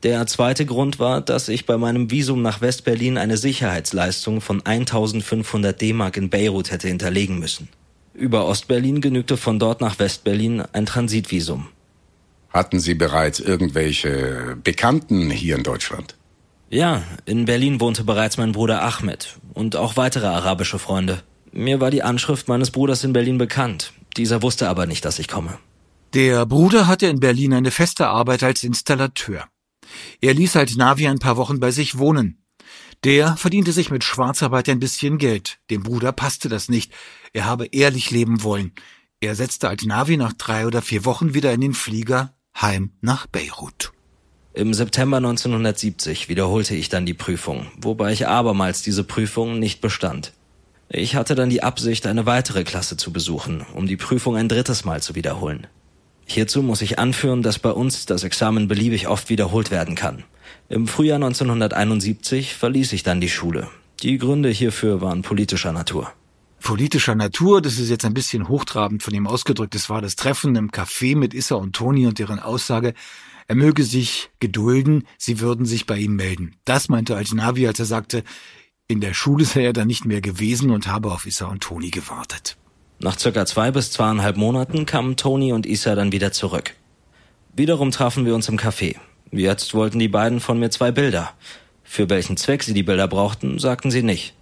Der 0.01 0.25
zweite 0.25 0.65
Grund 0.65 0.97
war, 0.97 1.21
dass 1.21 1.49
ich 1.49 1.67
bei 1.67 1.77
meinem 1.77 2.09
Visum 2.09 2.41
nach 2.41 2.61
Westberlin 2.61 3.19
eine 3.19 3.37
Sicherheitsleistung 3.37 4.41
von 4.41 4.65
1500 4.65 5.79
D-Mark 5.79 6.17
in 6.17 6.31
Beirut 6.31 6.71
hätte 6.71 6.87
hinterlegen 6.87 7.37
müssen. 7.37 7.69
Über 8.15 8.47
Ostberlin 8.47 9.01
genügte 9.01 9.37
von 9.37 9.59
dort 9.59 9.81
nach 9.81 9.99
Westberlin 9.99 10.63
ein 10.73 10.87
Transitvisum. 10.87 11.67
Hatten 12.49 12.79
Sie 12.79 12.95
bereits 12.95 13.39
irgendwelche 13.39 14.57
Bekannten 14.63 15.29
hier 15.29 15.57
in 15.57 15.63
Deutschland? 15.63 16.15
Ja, 16.73 17.03
in 17.25 17.45
Berlin 17.45 17.79
wohnte 17.79 18.03
bereits 18.03 18.37
mein 18.37 18.51
Bruder 18.51 18.81
Ahmed 18.81 19.37
und 19.53 19.75
auch 19.75 19.95
weitere 19.95 20.25
arabische 20.25 20.79
Freunde. 20.79 21.21
Mir 21.51 21.79
war 21.79 21.91
die 21.91 22.01
Anschrift 22.01 22.47
meines 22.47 22.71
Bruders 22.71 23.03
in 23.03 23.13
Berlin 23.13 23.37
bekannt. 23.37 23.93
Dieser 24.17 24.41
wusste 24.41 24.67
aber 24.67 24.87
nicht, 24.87 25.05
dass 25.05 25.19
ich 25.19 25.27
komme. 25.27 25.59
Der 26.15 26.47
Bruder 26.47 26.87
hatte 26.87 27.05
in 27.05 27.19
Berlin 27.19 27.53
eine 27.53 27.69
feste 27.69 28.07
Arbeit 28.07 28.41
als 28.41 28.63
Installateur. 28.63 29.47
Er 30.19 30.33
ließ 30.33 30.55
halt 30.55 30.75
Navi 30.75 31.07
ein 31.07 31.19
paar 31.19 31.37
Wochen 31.37 31.59
bei 31.59 31.69
sich 31.69 31.99
wohnen. 31.99 32.43
Der 33.03 33.37
verdiente 33.37 33.71
sich 33.71 33.91
mit 33.91 34.03
Schwarzarbeit 34.03 34.67
ein 34.67 34.79
bisschen 34.79 35.19
Geld. 35.19 35.59
Dem 35.69 35.83
Bruder 35.83 36.11
passte 36.11 36.49
das 36.49 36.69
nicht. 36.69 36.91
Er 37.33 37.45
habe 37.45 37.67
ehrlich 37.67 38.09
leben 38.09 38.41
wollen. 38.41 38.71
Er 39.19 39.35
setzte 39.35 39.69
Altnavi 39.69 40.17
nach 40.17 40.33
drei 40.33 40.65
oder 40.65 40.81
vier 40.81 41.05
Wochen 41.05 41.35
wieder 41.35 41.53
in 41.53 41.61
den 41.61 41.75
Flieger 41.75 42.33
heim 42.59 42.93
nach 42.99 43.27
Beirut. 43.27 43.93
Im 44.55 44.75
September 44.75 45.17
1970 45.17 46.29
wiederholte 46.29 46.75
ich 46.75 46.87
dann 46.87 47.07
die 47.07 47.15
Prüfung, 47.15 47.65
wobei 47.75 48.13
ich 48.13 48.27
abermals 48.27 48.83
diese 48.83 49.03
Prüfung 49.03 49.57
nicht 49.57 49.81
bestand. 49.81 50.31
Ich 50.89 51.15
hatte 51.15 51.33
dann 51.33 51.49
die 51.49 51.63
Absicht, 51.63 52.05
eine 52.05 52.27
weitere 52.27 52.63
Klasse 52.63 52.95
zu 52.95 53.11
besuchen, 53.11 53.65
um 53.73 53.87
die 53.87 53.97
Prüfung 53.97 54.35
ein 54.35 54.47
drittes 54.47 54.85
Mal 54.85 55.01
zu 55.01 55.15
wiederholen. 55.15 55.65
Hierzu 56.27 56.61
muss 56.61 56.83
ich 56.83 56.99
anführen, 56.99 57.41
dass 57.41 57.57
bei 57.57 57.71
uns 57.71 58.05
das 58.05 58.23
Examen 58.23 58.67
beliebig 58.67 59.07
oft 59.07 59.31
wiederholt 59.31 59.71
werden 59.71 59.95
kann. 59.95 60.23
Im 60.69 60.87
Frühjahr 60.87 61.15
1971 61.15 62.53
verließ 62.53 62.93
ich 62.93 63.01
dann 63.01 63.21
die 63.21 63.29
Schule. 63.29 63.69
Die 64.03 64.19
Gründe 64.19 64.49
hierfür 64.49 65.01
waren 65.01 65.23
politischer 65.23 65.71
Natur. 65.71 66.11
Politischer 66.61 67.15
Natur, 67.15 67.59
das 67.59 67.79
ist 67.79 67.89
jetzt 67.89 68.05
ein 68.05 68.13
bisschen 68.13 68.47
hochtrabend 68.47 69.01
von 69.01 69.15
ihm 69.15 69.25
ausgedrückt. 69.25 69.73
Es 69.73 69.89
war 69.89 70.01
das 70.01 70.15
Treffen 70.15 70.55
im 70.55 70.69
Café 70.69 71.17
mit 71.17 71.33
Issa 71.33 71.55
und 71.55 71.75
Toni 71.75 72.05
und 72.05 72.19
deren 72.19 72.39
Aussage, 72.39 72.93
er 73.47 73.55
möge 73.55 73.83
sich 73.83 74.29
gedulden, 74.39 75.07
sie 75.17 75.39
würden 75.39 75.65
sich 75.65 75.85
bei 75.85 75.97
ihm 75.97 76.15
melden. 76.15 76.55
Das 76.65 76.89
meinte 76.89 77.15
Altinavi, 77.15 77.67
als 77.67 77.79
er 77.79 77.85
sagte, 77.85 78.23
in 78.87 79.01
der 79.01 79.13
Schule 79.13 79.45
sei 79.45 79.63
er 79.63 79.73
dann 79.73 79.87
nicht 79.87 80.05
mehr 80.05 80.21
gewesen 80.21 80.71
und 80.71 80.87
habe 80.87 81.11
auf 81.11 81.25
Issa 81.25 81.45
und 81.45 81.63
Toni 81.63 81.89
gewartet. 81.89 82.57
Nach 82.99 83.17
circa 83.17 83.45
zwei 83.45 83.71
bis 83.71 83.91
zweieinhalb 83.91 84.37
Monaten 84.37 84.85
kamen 84.85 85.17
Toni 85.17 85.51
und 85.51 85.65
Issa 85.65 85.95
dann 85.95 86.11
wieder 86.11 86.31
zurück. 86.31 86.75
Wiederum 87.55 87.91
trafen 87.91 88.25
wir 88.25 88.35
uns 88.35 88.49
im 88.49 88.57
Café. 88.57 88.95
Jetzt 89.31 89.73
wollten 89.73 89.99
die 89.99 90.07
beiden 90.07 90.39
von 90.39 90.59
mir 90.59 90.69
zwei 90.69 90.91
Bilder. 90.91 91.33
Für 91.83 92.09
welchen 92.09 92.37
Zweck 92.37 92.63
sie 92.63 92.73
die 92.73 92.83
Bilder 92.83 93.07
brauchten, 93.07 93.59
sagten 93.59 93.91
sie 93.91 94.03
nicht. 94.03 94.33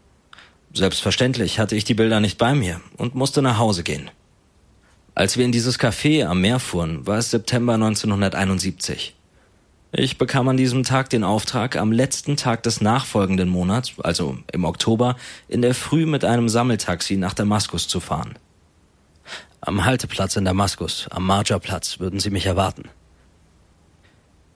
Selbstverständlich 0.73 1.59
hatte 1.59 1.75
ich 1.75 1.83
die 1.83 1.93
Bilder 1.93 2.19
nicht 2.19 2.37
bei 2.37 2.53
mir 2.53 2.81
und 2.97 3.15
musste 3.15 3.41
nach 3.41 3.57
Hause 3.57 3.83
gehen. 3.83 4.09
Als 5.21 5.37
wir 5.37 5.45
in 5.45 5.51
dieses 5.51 5.79
Café 5.79 6.25
am 6.25 6.41
Meer 6.41 6.57
fuhren, 6.57 7.05
war 7.05 7.19
es 7.19 7.29
September 7.29 7.75
1971. 7.75 9.13
Ich 9.91 10.17
bekam 10.17 10.47
an 10.47 10.57
diesem 10.57 10.81
Tag 10.81 11.11
den 11.11 11.23
Auftrag, 11.23 11.75
am 11.75 11.91
letzten 11.91 12.37
Tag 12.37 12.63
des 12.63 12.81
nachfolgenden 12.81 13.47
Monats, 13.47 13.93
also 14.01 14.39
im 14.51 14.65
Oktober, 14.65 15.15
in 15.47 15.61
der 15.61 15.75
Früh 15.75 16.07
mit 16.07 16.25
einem 16.25 16.49
Sammeltaxi 16.49 17.17
nach 17.17 17.35
Damaskus 17.35 17.87
zu 17.87 17.99
fahren. 17.99 18.33
Am 19.59 19.85
Halteplatz 19.85 20.37
in 20.37 20.45
Damaskus, 20.45 21.07
am 21.11 21.27
Marja-Platz, 21.27 21.99
würden 21.99 22.19
sie 22.19 22.31
mich 22.31 22.47
erwarten. 22.47 22.89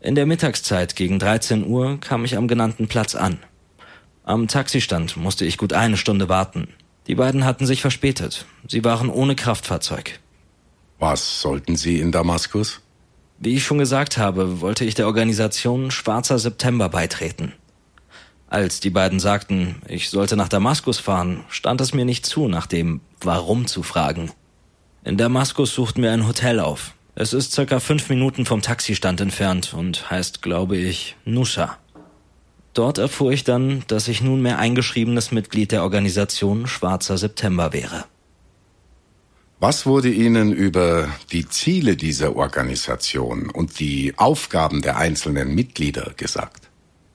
In 0.01 0.15
der 0.15 0.25
Mittagszeit 0.25 0.95
gegen 0.95 1.19
13 1.19 1.67
Uhr 1.67 1.99
kam 1.99 2.25
ich 2.25 2.37
am 2.37 2.47
genannten 2.47 2.87
Platz 2.87 3.13
an. 3.13 3.37
Am 4.23 4.47
Taxistand 4.47 5.15
musste 5.15 5.45
ich 5.45 5.59
gut 5.59 5.73
eine 5.73 5.95
Stunde 5.95 6.27
warten. 6.27 6.69
Die 7.05 7.13
beiden 7.13 7.45
hatten 7.45 7.67
sich 7.67 7.81
verspätet. 7.81 8.47
Sie 8.67 8.83
waren 8.83 9.11
ohne 9.11 9.35
Kraftfahrzeug. 9.35 10.19
Was 11.07 11.39
sollten 11.39 11.75
Sie 11.75 11.99
in 11.99 12.11
Damaskus? 12.11 12.81
Wie 13.37 13.53
ich 13.53 13.63
schon 13.63 13.77
gesagt 13.77 14.17
habe, 14.17 14.59
wollte 14.59 14.85
ich 14.85 14.95
der 14.95 15.05
Organisation 15.05 15.91
Schwarzer 15.91 16.39
September 16.39 16.89
beitreten. 16.89 17.53
Als 18.47 18.79
die 18.79 18.89
beiden 18.89 19.19
sagten, 19.19 19.75
ich 19.87 20.09
sollte 20.09 20.35
nach 20.35 20.49
Damaskus 20.49 20.97
fahren, 20.97 21.43
stand 21.47 21.79
es 21.79 21.93
mir 21.93 22.05
nicht 22.05 22.25
zu, 22.25 22.47
nach 22.47 22.65
dem 22.65 23.01
Warum 23.21 23.67
zu 23.67 23.83
fragen. 23.83 24.31
In 25.03 25.15
Damaskus 25.15 25.75
suchten 25.75 26.01
wir 26.01 26.11
ein 26.11 26.27
Hotel 26.27 26.59
auf. 26.59 26.95
Es 27.13 27.33
ist 27.33 27.51
circa 27.51 27.79
fünf 27.79 28.09
Minuten 28.09 28.47
vom 28.47 28.63
Taxistand 28.63 29.21
entfernt 29.21 29.75
und 29.75 30.09
heißt, 30.09 30.41
glaube 30.41 30.75
ich, 30.75 31.17
Nusha. 31.23 31.77
Dort 32.73 32.97
erfuhr 32.97 33.31
ich 33.31 33.43
dann, 33.43 33.83
dass 33.85 34.07
ich 34.07 34.21
nunmehr 34.21 34.57
eingeschriebenes 34.57 35.31
Mitglied 35.31 35.71
der 35.71 35.83
Organisation 35.83 36.65
Schwarzer 36.65 37.19
September 37.19 37.73
wäre. 37.73 38.05
Was 39.59 39.85
wurde 39.85 40.09
Ihnen 40.09 40.51
über 40.51 41.07
die 41.31 41.47
Ziele 41.47 41.95
dieser 41.95 42.35
Organisation 42.35 43.49
und 43.49 43.79
die 43.79 44.13
Aufgaben 44.17 44.81
der 44.81 44.97
einzelnen 44.97 45.55
Mitglieder 45.55 46.11
gesagt? 46.17 46.69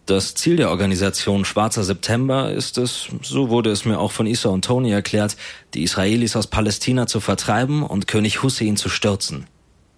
Das 0.06 0.34
Ziel 0.34 0.56
der 0.56 0.70
Organisation 0.70 1.44
Schwarzer 1.44 1.84
September 1.84 2.50
ist 2.50 2.78
es, 2.78 3.08
so 3.22 3.50
wurde 3.50 3.70
es 3.70 3.84
mir 3.84 3.98
auch 3.98 4.10
von 4.10 4.26
Issa 4.26 4.48
und 4.48 4.64
Tony 4.64 4.90
erklärt, 4.90 5.36
die 5.74 5.82
Israelis 5.82 6.34
aus 6.34 6.46
Palästina 6.46 7.06
zu 7.06 7.20
vertreiben 7.20 7.82
und 7.82 8.08
König 8.08 8.42
Hussein 8.42 8.76
zu 8.76 8.88
stürzen. 8.88 9.46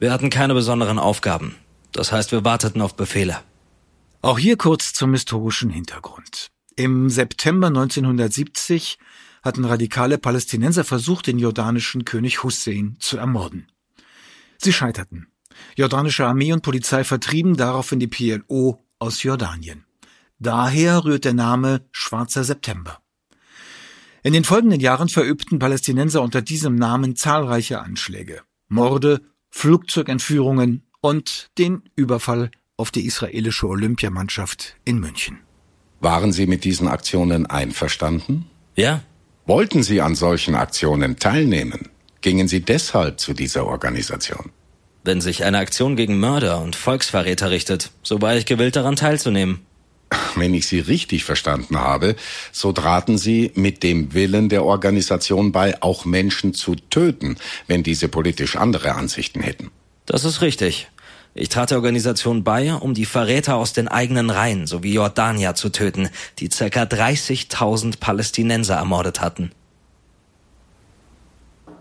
Wir 0.01 0.13
hatten 0.13 0.29
keine 0.29 0.53
besonderen 0.53 0.99
Aufgaben. 0.99 1.55
Das 1.93 2.11
heißt, 2.11 2.33
wir 2.33 2.45
warteten 2.45 2.83
auf 2.83 2.97
Befehle. 2.97 3.39
Auch 4.21 4.39
hier 4.39 4.57
kurz 4.57 4.93
zum 4.93 5.13
historischen 5.13 5.71
Hintergrund. 5.71 6.51
Im 6.77 7.09
September 7.09 7.69
1970 7.69 8.99
hatten 9.43 9.65
radikale 9.65 10.19
Palästinenser 10.19 10.85
versucht, 10.85 11.27
den 11.27 11.39
jordanischen 11.39 12.05
König 12.05 12.43
Hussein 12.43 12.97
zu 13.01 13.17
ermorden. 13.17 13.67
Sie 14.59 14.73
scheiterten. 14.73 15.29
Jordanische 15.77 16.27
Armee 16.27 16.53
und 16.53 16.63
Polizei 16.63 17.05
vertrieben 17.05 17.57
daraufhin 17.57 18.01
die 18.01 18.07
PLO 18.07 18.85
aus 18.99 19.23
Jordanien. 19.23 19.85
Daher 20.39 21.05
rührt 21.05 21.25
der 21.25 21.35
Name 21.35 21.83
Schwarzer 21.93 22.45
September. 22.45 22.99
In 24.23 24.33
den 24.33 24.45
folgenden 24.45 24.81
Jahren 24.81 25.09
verübten 25.09 25.59
Palästinenser 25.59 26.23
unter 26.23 26.43
diesem 26.43 26.77
Namen 26.77 27.17
zahlreiche 27.17 27.81
Anschläge, 27.81 28.43
Morde, 28.69 29.21
Flugzeugentführungen 29.51 30.85
und 31.01 31.51
den 31.59 31.83
Überfall 31.97 32.51
auf 32.77 32.91
die 32.91 33.05
israelische 33.05 33.69
Olympiamannschaft 33.69 34.77
in 34.85 35.01
München. 35.01 35.39
Waren 36.01 36.33
Sie 36.33 36.47
mit 36.47 36.65
diesen 36.65 36.89
Aktionen 36.89 37.47
einverstanden? 37.47 38.47
Ja, 38.77 39.03
Wollten 39.47 39.83
Sie 39.83 40.01
an 40.01 40.15
solchen 40.15 40.55
Aktionen 40.55 41.19
teilnehmen? 41.19 41.89
Gingen 42.21 42.49
Sie 42.49 42.61
deshalb 42.61 43.19
zu 43.19 43.33
dieser 43.33 43.67
Organisation? 43.67 44.53
wenn 45.05 45.21
sich 45.21 45.45
eine 45.45 45.59
Aktion 45.59 45.97
gegen 45.97 46.21
Mörder 46.21 46.61
und 46.61 46.77
Volksverräter 46.77 47.51
richtet, 47.51 47.91
so 48.03 48.23
war 48.23 48.37
ich 48.37 48.47
gewillt 48.47 48.77
daran 48.77 48.97
teilzunehmen. 48.97 49.61
Wenn 50.37 50.53
ich 50.53 50.67
Sie 50.67 50.81
richtig 50.81 51.25
verstanden 51.25 51.79
habe, 51.79 52.17
so 52.53 52.73
traten 52.73 53.17
Sie 53.17 53.51
mit 53.55 53.83
dem 53.83 54.13
Willen 54.13 54.51
der 54.51 54.65
Organisation 54.65 55.53
bei, 55.53 55.81
auch 55.83 56.05
Menschen 56.05 56.53
zu 56.53 56.75
töten, 56.75 57.37
wenn 57.67 57.83
diese 57.83 58.09
politisch 58.09 58.57
andere 58.57 58.95
Ansichten 58.95 59.41
hätten. 59.41 59.71
Das 60.05 60.25
ist 60.25 60.43
richtig. 60.43 60.89
Ich 61.35 61.49
trat 61.49 61.71
der 61.71 61.79
Organisation 61.79 62.45
bei, 62.45 62.75
um 62.75 62.93
die 62.93 63.07
Verräter 63.07 63.57
aus 63.57 63.73
den 63.73 63.89
eigenen 63.89 64.29
Reihen 64.29 64.67
sowie 64.67 64.93
Jordanier 64.93 65.55
zu 65.55 65.71
töten, 65.71 66.11
die 66.39 66.49
ca. 66.49 66.65
30.000 66.67 67.99
Palästinenser 67.99 68.77
ermordet 68.77 69.21
hatten. 69.21 69.51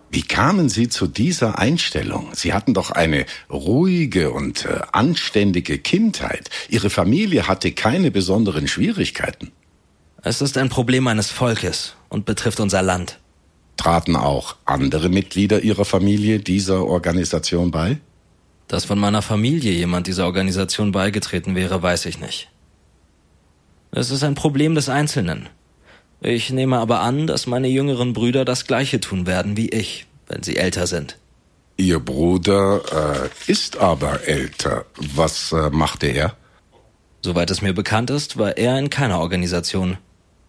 Wie 0.10 0.24
kamen 0.24 0.68
Sie 0.68 0.90
zu 0.90 1.08
dieser 1.08 1.58
Einstellung? 1.58 2.32
Sie 2.34 2.54
hatten 2.54 2.74
doch 2.74 2.92
eine 2.92 3.26
ruhige 3.50 4.32
und 4.32 4.66
äh, 4.66 4.82
anständige 4.92 5.78
Kindheit. 5.78 6.50
Ihre 6.68 6.90
Familie 6.90 7.48
hatte 7.48 7.72
keine 7.72 8.12
besonderen 8.12 8.68
Schwierigkeiten. 8.68 9.52
Es 10.22 10.42
ist 10.42 10.58
ein 10.58 10.70
Problem 10.70 11.08
eines 11.08 11.30
Volkes 11.32 11.96
und 12.10 12.26
betrifft 12.26 12.60
unser 12.60 12.82
Land. 12.82 13.20
Traten 13.78 14.18
auch 14.18 14.58
andere 14.66 15.10
Mitglieder 15.10 15.62
Ihrer 15.62 15.86
Familie 15.86 16.40
dieser 16.40 16.86
Organisation 16.86 17.72
bei? 17.72 17.98
Dass 18.72 18.86
von 18.86 18.98
meiner 18.98 19.22
Familie 19.22 19.74
jemand 19.74 20.08
dieser 20.08 20.26
Organisation 20.26 20.94
beigetreten 20.94 21.56
wäre, 21.56 21.84
weiß 21.84 22.06
ich 22.06 22.22
nicht. 22.22 22.50
Es 23.92 24.12
ist 24.12 24.24
ein 24.24 24.34
Problem 24.34 24.76
des 24.76 24.88
Einzelnen. 24.88 25.50
Ich 26.22 26.52
nehme 26.52 26.78
aber 26.78 27.02
an, 27.02 27.28
dass 27.28 27.48
meine 27.48 27.68
jüngeren 27.68 28.14
Brüder 28.14 28.46
das 28.46 28.68
gleiche 28.68 29.02
tun 29.02 29.28
werden 29.28 29.58
wie 29.58 29.68
ich, 29.68 30.08
wenn 30.30 30.42
sie 30.42 30.56
älter 30.56 30.88
sind. 30.88 31.18
Ihr 31.76 32.00
Bruder 32.00 33.28
äh, 33.28 33.52
ist 33.52 33.76
aber 33.76 34.26
älter. 34.26 34.86
Was 34.96 35.52
äh, 35.52 35.70
machte 35.70 36.08
er? 36.08 36.38
Soweit 37.22 37.52
es 37.52 37.62
mir 37.62 37.74
bekannt 37.74 38.10
ist, 38.10 38.38
war 38.38 38.58
er 38.58 38.80
in 38.80 38.90
keiner 38.90 39.20
Organisation. 39.20 39.98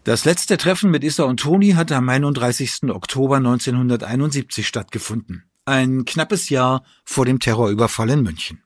Das 0.05 0.25
letzte 0.25 0.59
Treffen 0.59 0.93
mit 0.93 1.03
Issa 1.03 1.25
und 1.25 1.41
Toni 1.41 1.73
hatte 1.73 1.97
am 1.97 2.09
31. 2.09 2.85
Oktober 2.85 3.39
1971 3.39 4.69
stattgefunden. 4.69 5.43
Ein 5.73 6.05
knappes 6.05 6.51
Jahr 6.51 6.85
vor 7.03 7.25
dem 7.25 7.41
Terrorüberfall 7.41 8.11
in 8.11 8.23
München. 8.23 8.63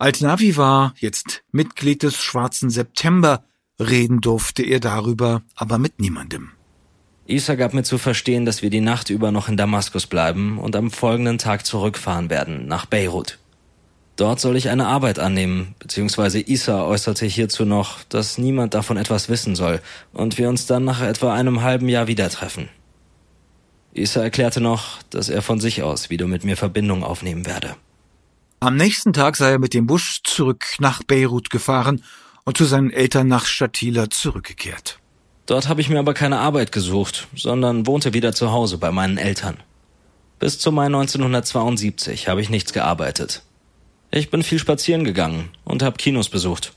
Altnavi 0.00 0.56
war 0.56 0.92
jetzt 0.98 1.44
Mitglied 1.52 2.02
des 2.02 2.16
Schwarzen 2.16 2.68
September, 2.68 3.44
reden 3.78 4.20
durfte 4.20 4.64
er 4.64 4.80
darüber 4.80 5.42
aber 5.54 5.78
mit 5.78 6.00
niemandem. 6.00 6.50
Isa 7.28 7.54
gab 7.54 7.74
mir 7.74 7.84
zu 7.84 7.96
verstehen, 7.96 8.44
dass 8.44 8.60
wir 8.60 8.70
die 8.70 8.80
Nacht 8.80 9.08
über 9.08 9.30
noch 9.30 9.48
in 9.48 9.56
Damaskus 9.56 10.08
bleiben 10.08 10.58
und 10.58 10.74
am 10.74 10.90
folgenden 10.90 11.38
Tag 11.38 11.64
zurückfahren 11.64 12.28
werden, 12.28 12.66
nach 12.66 12.86
Beirut. 12.86 13.38
Dort 14.16 14.40
soll 14.40 14.56
ich 14.56 14.70
eine 14.70 14.88
Arbeit 14.88 15.20
annehmen, 15.20 15.76
beziehungsweise 15.78 16.40
Isa 16.40 16.82
äußerte 16.86 17.24
hierzu 17.24 17.64
noch, 17.64 18.02
dass 18.08 18.36
niemand 18.36 18.74
davon 18.74 18.96
etwas 18.96 19.28
wissen 19.28 19.54
soll 19.54 19.80
und 20.12 20.38
wir 20.38 20.48
uns 20.48 20.66
dann 20.66 20.82
nach 20.82 21.02
etwa 21.02 21.32
einem 21.34 21.62
halben 21.62 21.88
Jahr 21.88 22.08
wieder 22.08 22.30
treffen. 22.30 22.68
Isa 23.94 24.22
erklärte 24.22 24.60
noch, 24.60 25.02
dass 25.10 25.28
er 25.28 25.42
von 25.42 25.60
sich 25.60 25.82
aus 25.82 26.10
wieder 26.10 26.26
mit 26.26 26.44
mir 26.44 26.56
Verbindung 26.56 27.02
aufnehmen 27.02 27.46
werde. 27.46 27.76
Am 28.60 28.76
nächsten 28.76 29.12
Tag 29.12 29.36
sei 29.36 29.52
er 29.52 29.58
mit 29.58 29.74
dem 29.74 29.86
Bus 29.86 30.20
zurück 30.24 30.66
nach 30.78 31.02
Beirut 31.02 31.50
gefahren 31.50 32.02
und 32.44 32.56
zu 32.56 32.64
seinen 32.64 32.90
Eltern 32.90 33.28
nach 33.28 33.46
Shatila 33.46 34.10
zurückgekehrt. 34.10 34.98
Dort 35.46 35.68
habe 35.68 35.80
ich 35.80 35.88
mir 35.88 35.98
aber 35.98 36.12
keine 36.12 36.38
Arbeit 36.38 36.72
gesucht, 36.72 37.28
sondern 37.34 37.86
wohnte 37.86 38.14
wieder 38.14 38.34
zu 38.34 38.52
Hause 38.52 38.78
bei 38.78 38.90
meinen 38.90 39.16
Eltern. 39.16 39.56
Bis 40.38 40.58
zum 40.58 40.74
Mai 40.74 40.86
1972 40.86 42.28
habe 42.28 42.40
ich 42.40 42.50
nichts 42.50 42.72
gearbeitet. 42.72 43.42
Ich 44.10 44.30
bin 44.30 44.42
viel 44.42 44.58
spazieren 44.58 45.04
gegangen 45.04 45.50
und 45.64 45.82
habe 45.82 45.96
Kinos 45.96 46.28
besucht. 46.28 46.72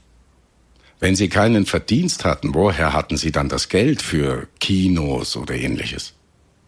Wenn 1.00 1.16
Sie 1.16 1.30
keinen 1.30 1.66
Verdienst 1.66 2.26
hatten, 2.26 2.54
woher 2.54 2.94
hatten 2.94 3.18
Sie 3.18 3.32
dann 3.32 3.50
das 3.50 3.70
Geld 3.70 4.02
für 4.02 4.48
Kinos 4.60 5.36
oder 5.36 5.56
ähnliches? 5.56 6.14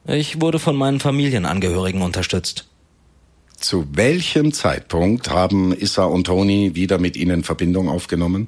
Ich 0.06 0.42
wurde 0.42 0.60
von 0.60 0.76
meinen 0.76 1.00
Familienangehörigen 1.00 2.02
unterstützt. 2.02 2.68
Zu 3.58 3.88
welchem 3.94 4.52
Zeitpunkt 4.52 5.30
haben 5.30 5.72
Issa 5.74 6.04
und 6.04 6.26
Toni 6.26 6.76
wieder 6.76 6.98
mit 6.98 7.16
Ihnen 7.16 7.44
Verbindung 7.44 7.88
aufgenommen? 7.88 8.48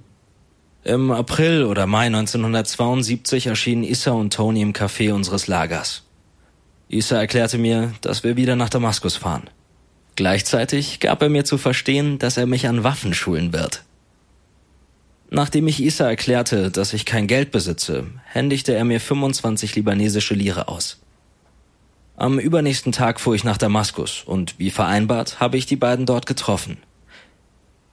Im 0.84 1.12
April 1.12 1.64
oder 1.64 1.88
Mai 1.88 2.08
1972 2.08 3.48
erschienen 3.48 3.84
Issa 3.84 4.12
und 4.12 4.34
Tony 4.34 4.62
im 4.62 4.74
Café 4.74 5.14
unseres 5.14 5.48
Lagers. 5.48 6.04
Issa 6.90 7.18
erklärte 7.18 7.58
mir, 7.58 7.94
dass 8.02 8.24
wir 8.24 8.36
wieder 8.36 8.58
nach 8.58 8.70
Damaskus 8.70 9.16
fahren. 9.16 9.50
Gleichzeitig 10.18 11.00
gab 11.00 11.22
er 11.22 11.30
mir 11.30 11.46
zu 11.46 11.58
verstehen, 11.58 12.20
dass 12.20 12.38
er 12.38 12.46
mich 12.46 12.68
an 12.68 12.84
Waffen 12.84 13.14
schulen 13.14 13.54
wird. 13.54 13.84
Nachdem 15.30 15.68
ich 15.68 15.82
Issa 15.82 16.08
erklärte, 16.08 16.70
dass 16.70 16.94
ich 16.94 17.06
kein 17.06 17.28
Geld 17.28 17.52
besitze, 17.52 18.06
händigte 18.26 18.74
er 18.74 18.84
mir 18.84 19.00
25 19.00 19.76
libanesische 19.76 20.34
Lire 20.36 20.68
aus. 20.68 21.00
Am 22.18 22.40
übernächsten 22.40 22.94
Tag 22.94 23.20
fuhr 23.20 23.36
ich 23.36 23.44
nach 23.44 23.58
Damaskus 23.58 24.24
und 24.26 24.58
wie 24.58 24.72
vereinbart 24.72 25.42
habe 25.42 25.58
ich 25.58 25.66
die 25.66 25.76
beiden 25.76 26.06
dort 26.06 26.26
getroffen. 26.26 26.78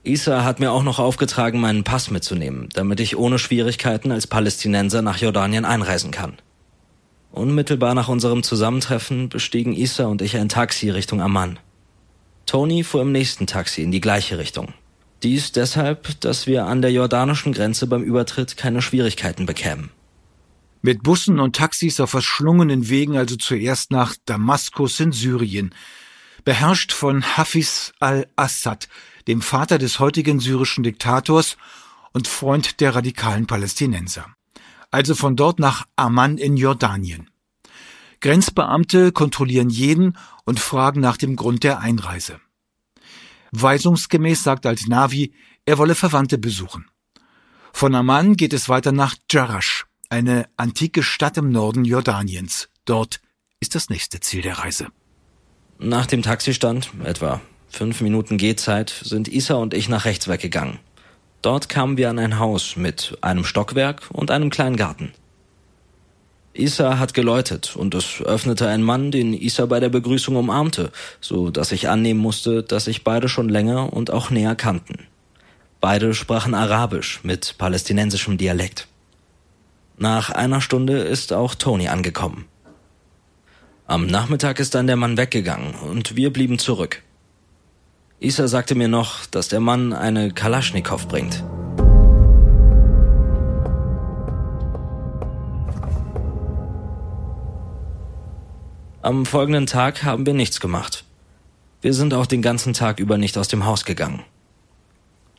Issa 0.05 0.45
hat 0.45 0.61
mir 0.61 0.71
auch 0.71 0.85
noch 0.85 0.99
aufgetragen, 0.99 1.61
meinen 1.61 1.83
Pass 1.85 2.11
mitzunehmen, 2.11 2.69
damit 2.73 3.01
ich 3.01 3.17
ohne 3.17 3.39
Schwierigkeiten 3.39 4.13
als 4.13 4.27
Palästinenser 4.27 5.03
nach 5.03 5.19
Jordanien 5.19 5.65
einreisen 5.65 6.13
kann. 6.13 6.35
Unmittelbar 7.33 7.95
nach 7.95 8.09
unserem 8.09 8.43
Zusammentreffen 8.43 9.29
bestiegen 9.29 9.75
Issa 9.75 10.07
und 10.07 10.23
ich 10.23 10.37
ein 10.37 10.49
Taxi 10.49 10.91
Richtung 10.91 11.21
Amman. 11.21 11.59
Tony 12.47 12.85
fuhr 12.85 13.03
im 13.03 13.13
nächsten 13.13 13.47
Taxi 13.47 13.83
in 13.83 13.91
die 13.91 14.01
gleiche 14.01 14.39
Richtung. 14.39 14.75
Dies 15.23 15.53
deshalb, 15.53 16.21
dass 16.21 16.47
wir 16.47 16.67
an 16.67 16.83
der 16.83 16.93
jordanischen 16.93 17.53
Grenze 17.53 17.87
beim 17.87 18.03
Übertritt 18.03 18.57
keine 18.57 18.83
Schwierigkeiten 18.83 19.47
bekämen. 19.47 19.91
Mit 20.85 21.05
Bussen 21.05 21.39
und 21.39 21.55
Taxis 21.55 22.01
auf 22.01 22.11
verschlungenen 22.11 22.89
Wegen 22.89 23.17
also 23.17 23.37
zuerst 23.37 23.93
nach 23.93 24.17
Damaskus 24.27 24.99
in 24.99 25.13
Syrien, 25.13 25.73
beherrscht 26.45 26.93
von 26.93 27.23
Hafiz 27.23 27.93
al-Assad, 28.01 28.89
dem 29.29 29.43
Vater 29.43 29.79
des 29.79 30.01
heutigen 30.01 30.41
syrischen 30.41 30.83
Diktators 30.83 31.57
und 32.13 32.27
Freund 32.27 32.81
der 32.81 32.97
radikalen 32.97 33.47
Palästinenser. 33.47 34.27
Also 34.91 35.15
von 35.15 35.37
dort 35.37 35.61
nach 35.61 35.87
Amman 35.95 36.37
in 36.37 36.57
Jordanien. 36.57 37.31
Grenzbeamte 38.21 39.13
kontrollieren 39.13 39.71
jeden 39.71 40.19
und 40.45 40.59
fragen 40.59 41.01
nach 41.01 41.17
dem 41.17 41.37
Grund 41.37 41.63
der 41.63 41.79
Einreise. 41.79 42.41
Weisungsgemäß 43.53 44.43
sagt 44.43 44.67
Al-Navi, 44.67 45.33
er 45.65 45.79
wolle 45.79 45.95
Verwandte 45.95 46.39
besuchen. 46.39 46.89
Von 47.73 47.95
Amman 47.95 48.37
geht 48.37 48.53
es 48.53 48.69
weiter 48.69 48.93
nach 48.93 49.15
Jarash, 49.31 49.87
eine 50.13 50.45
antike 50.59 51.03
Stadt 51.03 51.39
im 51.39 51.51
Norden 51.53 51.87
Jordaniens. 51.87 52.69
Dort 52.85 53.23
ist 53.61 53.75
das 53.75 53.89
nächste 53.89 54.21
Ziel 54.21 54.43
der 54.43 54.59
Reise. 54.59 54.89
Nach 55.79 56.05
dem 56.05 56.21
Taxistand, 56.21 56.91
etwa 57.03 57.41
fünf 57.71 58.03
Minuten 58.03 58.37
Gehzeit, 58.37 58.91
sind 58.91 59.27
Isa 59.27 59.55
und 59.55 59.73
ich 59.73 59.89
nach 59.89 60.05
rechts 60.05 60.29
weggegangen. 60.29 60.81
Dort 61.41 61.71
kamen 61.71 61.97
wir 61.97 62.11
an 62.11 62.19
ein 62.19 62.39
Haus 62.39 62.77
mit 62.77 63.17
einem 63.23 63.47
Stockwerk 63.47 64.03
und 64.13 64.31
einem 64.31 64.51
kleinen 64.51 64.77
Garten. 64.77 65.13
Isa 66.53 66.99
hat 66.99 67.15
geläutet 67.15 67.75
und 67.75 67.95
es 67.95 68.21
öffnete 68.21 68.69
ein 68.69 68.83
Mann, 68.83 69.13
den 69.13 69.33
Isa 69.33 69.65
bei 69.65 69.81
der 69.81 69.89
Begrüßung 69.89 70.37
umarmte, 70.37 70.93
so 71.23 71.49
dass 71.49 71.73
ich 71.73 71.89
annehmen 71.89 72.21
musste, 72.21 72.63
dass 72.63 72.85
sich 72.85 73.03
beide 73.03 73.31
schon 73.31 73.49
länger 73.49 73.91
und 73.95 74.11
auch 74.11 74.29
näher 74.29 74.57
kannten. 74.57 75.07
Beide 75.81 76.13
sprachen 76.13 76.53
Arabisch 76.53 77.21
mit 77.23 77.55
palästinensischem 77.57 78.37
Dialekt. 78.37 78.89
Nach 80.03 80.31
einer 80.31 80.61
Stunde 80.61 80.99
ist 80.99 81.33
auch 81.33 81.55
Tony 81.55 81.87
angekommen. 81.87 82.47
Am 83.87 84.07
Nachmittag 84.07 84.59
ist 84.59 84.75
dann 84.75 84.89
der 84.89 84.97
Mann 84.97 85.17
weggegangen 85.17 85.77
und 85.77 86.17
wir 86.17 86.33
blieben 86.33 86.59
zurück. 86.59 87.05
Isa 88.19 88.49
sagte 88.49 88.75
mir 88.75 88.89
noch, 88.89 89.27
dass 89.27 89.47
der 89.47 89.61
Mann 89.61 89.93
eine 89.93 90.33
Kalaschnikow 90.33 91.07
bringt. 91.07 91.45
Am 99.03 99.25
folgenden 99.25 99.67
Tag 99.67 100.03
haben 100.03 100.27
wir 100.27 100.35
nichts 100.35 100.59
gemacht. 100.59 101.05
Wir 101.81 101.95
sind 101.95 102.13
auch 102.13 102.27
den 102.27 102.43
ganzen 102.43 102.73
Tag 102.73 102.99
über 102.99 103.19
nicht 103.19 103.39
aus 103.39 103.47
dem 103.47 103.67
Haus 103.67 103.85
gegangen. 103.85 104.25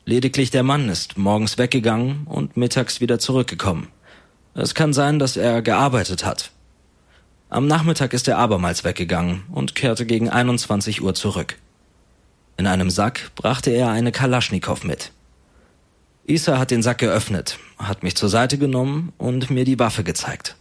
Lediglich 0.06 0.50
der 0.50 0.62
Mann 0.62 0.88
ist 0.88 1.18
morgens 1.18 1.58
weggegangen 1.58 2.26
und 2.26 2.56
mittags 2.56 3.02
wieder 3.02 3.18
zurückgekommen. 3.18 3.88
Es 4.54 4.74
kann 4.74 4.92
sein, 4.92 5.18
dass 5.18 5.36
er 5.36 5.62
gearbeitet 5.62 6.24
hat. 6.24 6.52
Am 7.50 7.66
Nachmittag 7.66 8.12
ist 8.12 8.28
er 8.28 8.38
abermals 8.38 8.84
weggegangen 8.84 9.42
und 9.50 9.74
kehrte 9.74 10.06
gegen 10.06 10.28
21 10.28 11.02
Uhr 11.02 11.14
zurück. 11.14 11.56
In 12.56 12.68
einem 12.68 12.90
Sack 12.90 13.32
brachte 13.34 13.70
er 13.70 13.90
eine 13.90 14.12
Kalaschnikow 14.12 14.84
mit. 14.84 15.10
Isa 16.26 16.58
hat 16.58 16.70
den 16.70 16.82
Sack 16.82 16.98
geöffnet, 16.98 17.58
hat 17.78 18.02
mich 18.02 18.16
zur 18.16 18.28
Seite 18.28 18.56
genommen 18.56 19.12
und 19.18 19.50
mir 19.50 19.64
die 19.64 19.78
Waffe 19.78 20.04
gezeigt. 20.04 20.56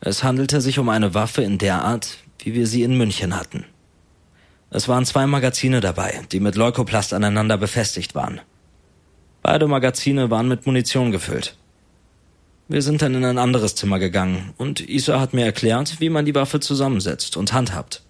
Es 0.00 0.22
handelte 0.22 0.60
sich 0.60 0.78
um 0.78 0.90
eine 0.90 1.14
Waffe 1.14 1.42
in 1.42 1.56
der 1.56 1.82
Art, 1.82 2.18
wie 2.38 2.52
wir 2.52 2.66
sie 2.66 2.82
in 2.82 2.96
München 2.98 3.34
hatten. 3.34 3.64
Es 4.70 4.88
waren 4.88 5.06
zwei 5.06 5.26
Magazine 5.26 5.80
dabei, 5.80 6.20
die 6.32 6.40
mit 6.40 6.54
Leukoplast 6.54 7.14
aneinander 7.14 7.56
befestigt 7.56 8.14
waren. 8.14 8.40
Beide 9.42 9.66
Magazine 9.66 10.30
waren 10.30 10.48
mit 10.48 10.66
Munition 10.66 11.10
gefüllt. 11.10 11.56
Wir 12.66 12.80
sind 12.80 13.02
dann 13.02 13.14
in 13.14 13.24
ein 13.24 13.36
anderes 13.36 13.74
Zimmer 13.74 13.98
gegangen 13.98 14.54
und 14.56 14.80
Isa 14.80 15.20
hat 15.20 15.34
mir 15.34 15.44
erklärt, 15.44 16.00
wie 16.00 16.08
man 16.08 16.24
die 16.24 16.34
Waffe 16.34 16.60
zusammensetzt 16.60 17.36
und 17.36 17.52
handhabt. 17.52 18.02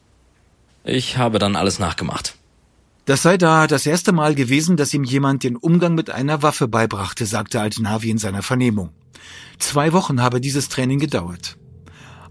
Ich 0.84 1.16
habe 1.16 1.40
dann 1.40 1.56
alles 1.56 1.80
nachgemacht. 1.80 2.36
Das 3.04 3.22
sei 3.22 3.36
da 3.36 3.66
das 3.66 3.84
erste 3.84 4.12
Mal 4.12 4.34
gewesen, 4.34 4.76
dass 4.76 4.94
ihm 4.94 5.02
jemand 5.02 5.42
den 5.42 5.56
Umgang 5.56 5.94
mit 5.94 6.10
einer 6.10 6.42
Waffe 6.42 6.68
beibrachte, 6.68 7.26
sagte 7.26 7.60
Altnavi 7.60 8.10
in 8.10 8.18
seiner 8.18 8.42
Vernehmung. 8.42 8.90
Zwei 9.58 9.92
Wochen 9.92 10.22
habe 10.22 10.40
dieses 10.40 10.68
Training 10.68 11.00
gedauert. 11.00 11.56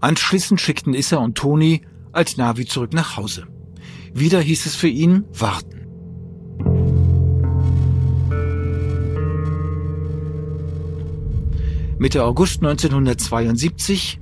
Anschließend 0.00 0.60
schickten 0.60 0.94
Issa 0.94 1.18
und 1.18 1.36
Toni 1.36 1.82
als 2.12 2.38
Navi 2.38 2.64
zurück 2.64 2.94
nach 2.94 3.16
Hause. 3.16 3.46
Wieder 4.14 4.40
hieß 4.40 4.66
es 4.66 4.74
für 4.76 4.88
ihn 4.88 5.24
warten. 5.32 5.83
Mitte 11.96 12.24
August 12.24 12.56
1972, 12.56 14.18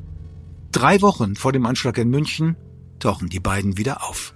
drei 0.73 1.01
Wochen 1.01 1.37
vor 1.37 1.53
dem 1.53 1.65
Anschlag 1.65 1.97
in 1.97 2.11
München, 2.11 2.55
tauchen 2.99 3.31
die 3.31 3.41
beiden 3.41 3.79
wieder 3.79 4.05
auf. 4.07 4.35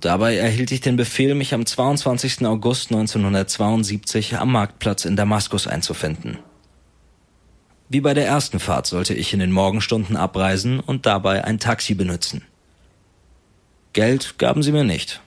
Dabei 0.00 0.36
erhielt 0.36 0.70
ich 0.70 0.82
den 0.82 0.96
Befehl, 0.96 1.34
mich 1.34 1.54
am 1.54 1.64
22. 1.64 2.44
August 2.44 2.90
1972 2.90 4.36
am 4.36 4.52
Marktplatz 4.52 5.06
in 5.06 5.16
Damaskus 5.16 5.66
einzufinden. 5.66 6.38
Wie 7.88 8.02
bei 8.02 8.12
der 8.12 8.26
ersten 8.26 8.60
Fahrt 8.60 8.86
sollte 8.86 9.14
ich 9.14 9.32
in 9.32 9.40
den 9.40 9.50
Morgenstunden 9.50 10.16
abreisen 10.16 10.78
und 10.78 11.06
dabei 11.06 11.44
ein 11.44 11.58
Taxi 11.58 11.94
benutzen. 11.94 12.42
Geld 13.94 14.38
gaben 14.38 14.62
sie 14.62 14.72
mir 14.72 14.84
nicht. 14.84 15.22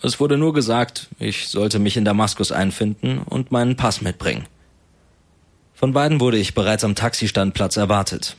Es 0.00 0.20
wurde 0.20 0.38
nur 0.38 0.54
gesagt, 0.54 1.08
ich 1.18 1.48
sollte 1.48 1.80
mich 1.80 1.96
in 1.96 2.04
Damaskus 2.04 2.52
einfinden 2.52 3.18
und 3.18 3.50
meinen 3.50 3.74
Pass 3.74 4.00
mitbringen. 4.00 4.44
Von 5.78 5.92
beiden 5.92 6.18
wurde 6.18 6.38
ich 6.38 6.54
bereits 6.54 6.82
am 6.82 6.96
Taxistandplatz 6.96 7.76
erwartet. 7.76 8.36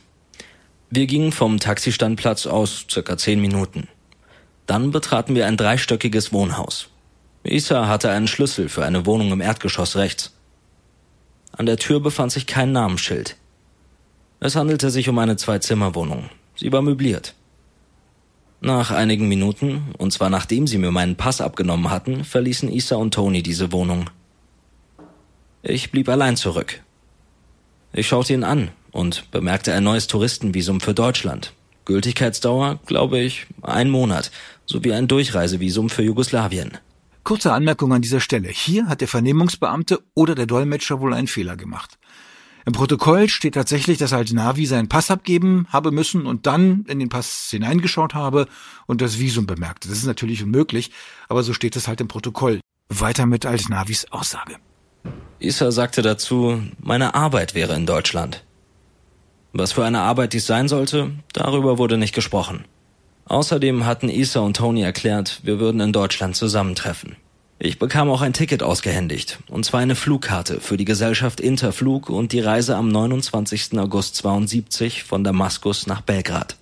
Wir 0.90 1.06
gingen 1.06 1.32
vom 1.32 1.58
Taxistandplatz 1.58 2.46
aus 2.46 2.84
circa 2.90 3.16
zehn 3.16 3.40
Minuten. 3.40 3.88
Dann 4.66 4.90
betraten 4.90 5.34
wir 5.34 5.46
ein 5.46 5.56
dreistöckiges 5.56 6.34
Wohnhaus. 6.34 6.90
Isa 7.42 7.88
hatte 7.88 8.10
einen 8.10 8.28
Schlüssel 8.28 8.68
für 8.68 8.84
eine 8.84 9.06
Wohnung 9.06 9.32
im 9.32 9.40
Erdgeschoss 9.40 9.96
rechts. 9.96 10.34
An 11.52 11.64
der 11.64 11.78
Tür 11.78 12.00
befand 12.00 12.30
sich 12.30 12.46
kein 12.46 12.72
Namensschild. 12.72 13.38
Es 14.40 14.54
handelte 14.54 14.90
sich 14.90 15.08
um 15.08 15.18
eine 15.18 15.38
Zwei-Zimmer-Wohnung. 15.38 16.28
Sie 16.56 16.70
war 16.72 16.82
möbliert. 16.82 17.34
Nach 18.60 18.90
einigen 18.90 19.28
Minuten, 19.28 19.94
und 19.96 20.12
zwar 20.12 20.28
nachdem 20.28 20.66
sie 20.66 20.76
mir 20.76 20.90
meinen 20.90 21.16
Pass 21.16 21.40
abgenommen 21.40 21.90
hatten, 21.90 22.22
verließen 22.22 22.70
Isa 22.70 22.96
und 22.96 23.14
Tony 23.14 23.42
diese 23.42 23.72
Wohnung. 23.72 24.10
Ich 25.62 25.90
blieb 25.90 26.10
allein 26.10 26.36
zurück. 26.36 26.82
Ich 27.92 28.06
schaute 28.06 28.32
ihn 28.32 28.44
an 28.44 28.70
und 28.92 29.30
bemerkte 29.32 29.74
ein 29.74 29.82
neues 29.82 30.06
Touristenvisum 30.06 30.80
für 30.80 30.94
Deutschland. 30.94 31.54
Gültigkeitsdauer, 31.86 32.78
glaube 32.86 33.18
ich, 33.18 33.46
ein 33.62 33.90
Monat, 33.90 34.30
sowie 34.64 34.92
ein 34.92 35.08
Durchreisevisum 35.08 35.90
für 35.90 36.02
Jugoslawien. 36.02 36.78
Kurze 37.24 37.52
Anmerkung 37.52 37.92
an 37.92 38.02
dieser 38.02 38.20
Stelle. 38.20 38.48
Hier 38.48 38.86
hat 38.86 39.00
der 39.00 39.08
Vernehmungsbeamte 39.08 40.00
oder 40.14 40.34
der 40.34 40.46
Dolmetscher 40.46 41.00
wohl 41.00 41.14
einen 41.14 41.26
Fehler 41.26 41.56
gemacht. 41.56 41.98
Im 42.64 42.72
Protokoll 42.72 43.28
steht 43.28 43.54
tatsächlich, 43.54 43.98
dass 43.98 44.12
halt 44.12 44.32
Navi 44.32 44.66
seinen 44.66 44.88
Pass 44.88 45.10
abgeben 45.10 45.66
habe 45.70 45.90
müssen 45.90 46.26
und 46.26 46.46
dann 46.46 46.84
in 46.86 47.00
den 47.00 47.08
Pass 47.08 47.48
hineingeschaut 47.50 48.14
habe 48.14 48.46
und 48.86 49.00
das 49.00 49.18
Visum 49.18 49.46
bemerkte. 49.46 49.88
Das 49.88 49.98
ist 49.98 50.06
natürlich 50.06 50.42
unmöglich, 50.42 50.92
aber 51.28 51.42
so 51.42 51.52
steht 51.52 51.74
es 51.74 51.88
halt 51.88 52.00
im 52.00 52.08
Protokoll. 52.08 52.60
Weiter 52.88 53.26
mit 53.26 53.46
Alt-Navis 53.46 54.06
Aussage. 54.12 54.56
Issa 55.40 55.70
sagte 55.70 56.02
dazu, 56.02 56.62
meine 56.78 57.14
Arbeit 57.14 57.54
wäre 57.54 57.74
in 57.74 57.86
Deutschland. 57.86 58.44
Was 59.54 59.72
für 59.72 59.84
eine 59.84 60.00
Arbeit 60.00 60.34
dies 60.34 60.46
sein 60.46 60.68
sollte, 60.68 61.12
darüber 61.32 61.78
wurde 61.78 61.96
nicht 61.96 62.14
gesprochen. 62.14 62.66
Außerdem 63.24 63.86
hatten 63.86 64.10
Issa 64.10 64.40
und 64.40 64.56
Tony 64.56 64.82
erklärt, 64.82 65.40
wir 65.42 65.58
würden 65.58 65.80
in 65.80 65.92
Deutschland 65.92 66.36
zusammentreffen. 66.36 67.16
Ich 67.58 67.78
bekam 67.78 68.10
auch 68.10 68.20
ein 68.20 68.34
Ticket 68.34 68.62
ausgehändigt, 68.62 69.38
und 69.48 69.64
zwar 69.64 69.80
eine 69.80 69.94
Flugkarte 69.94 70.60
für 70.60 70.76
die 70.76 70.84
Gesellschaft 70.84 71.40
Interflug 71.40 72.10
und 72.10 72.32
die 72.32 72.40
Reise 72.40 72.76
am 72.76 72.88
29. 72.88 73.78
August 73.78 74.16
72 74.16 75.04
von 75.04 75.24
Damaskus 75.24 75.86
nach 75.86 76.02
Belgrad. 76.02 76.56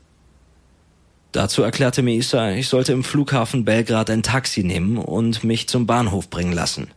Dazu 1.32 1.62
erklärte 1.62 2.02
mir 2.02 2.14
Isa, 2.14 2.52
ich 2.52 2.68
sollte 2.68 2.92
im 2.92 3.04
Flughafen 3.04 3.64
Belgrad 3.64 4.08
ein 4.10 4.22
Taxi 4.22 4.62
nehmen 4.62 4.98
und 4.98 5.42
mich 5.42 5.68
zum 5.68 5.86
Bahnhof 5.86 6.30
bringen 6.30 6.52
lassen. 6.52 6.88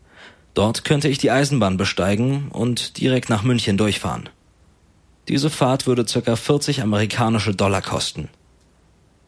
Dort 0.54 0.84
könnte 0.84 1.08
ich 1.08 1.18
die 1.18 1.32
Eisenbahn 1.32 1.78
besteigen 1.78 2.50
und 2.50 3.00
direkt 3.00 3.30
nach 3.30 3.44
München 3.44 3.78
durchfahren. 3.78 4.30
Diese 5.28 5.50
Fahrt 5.50 5.88
würde 5.88 6.04
ca. 6.04 6.36
40 6.36 6.82
amerikanische 6.82 7.56
Dollar 7.56 7.82
kosten. 7.82 8.30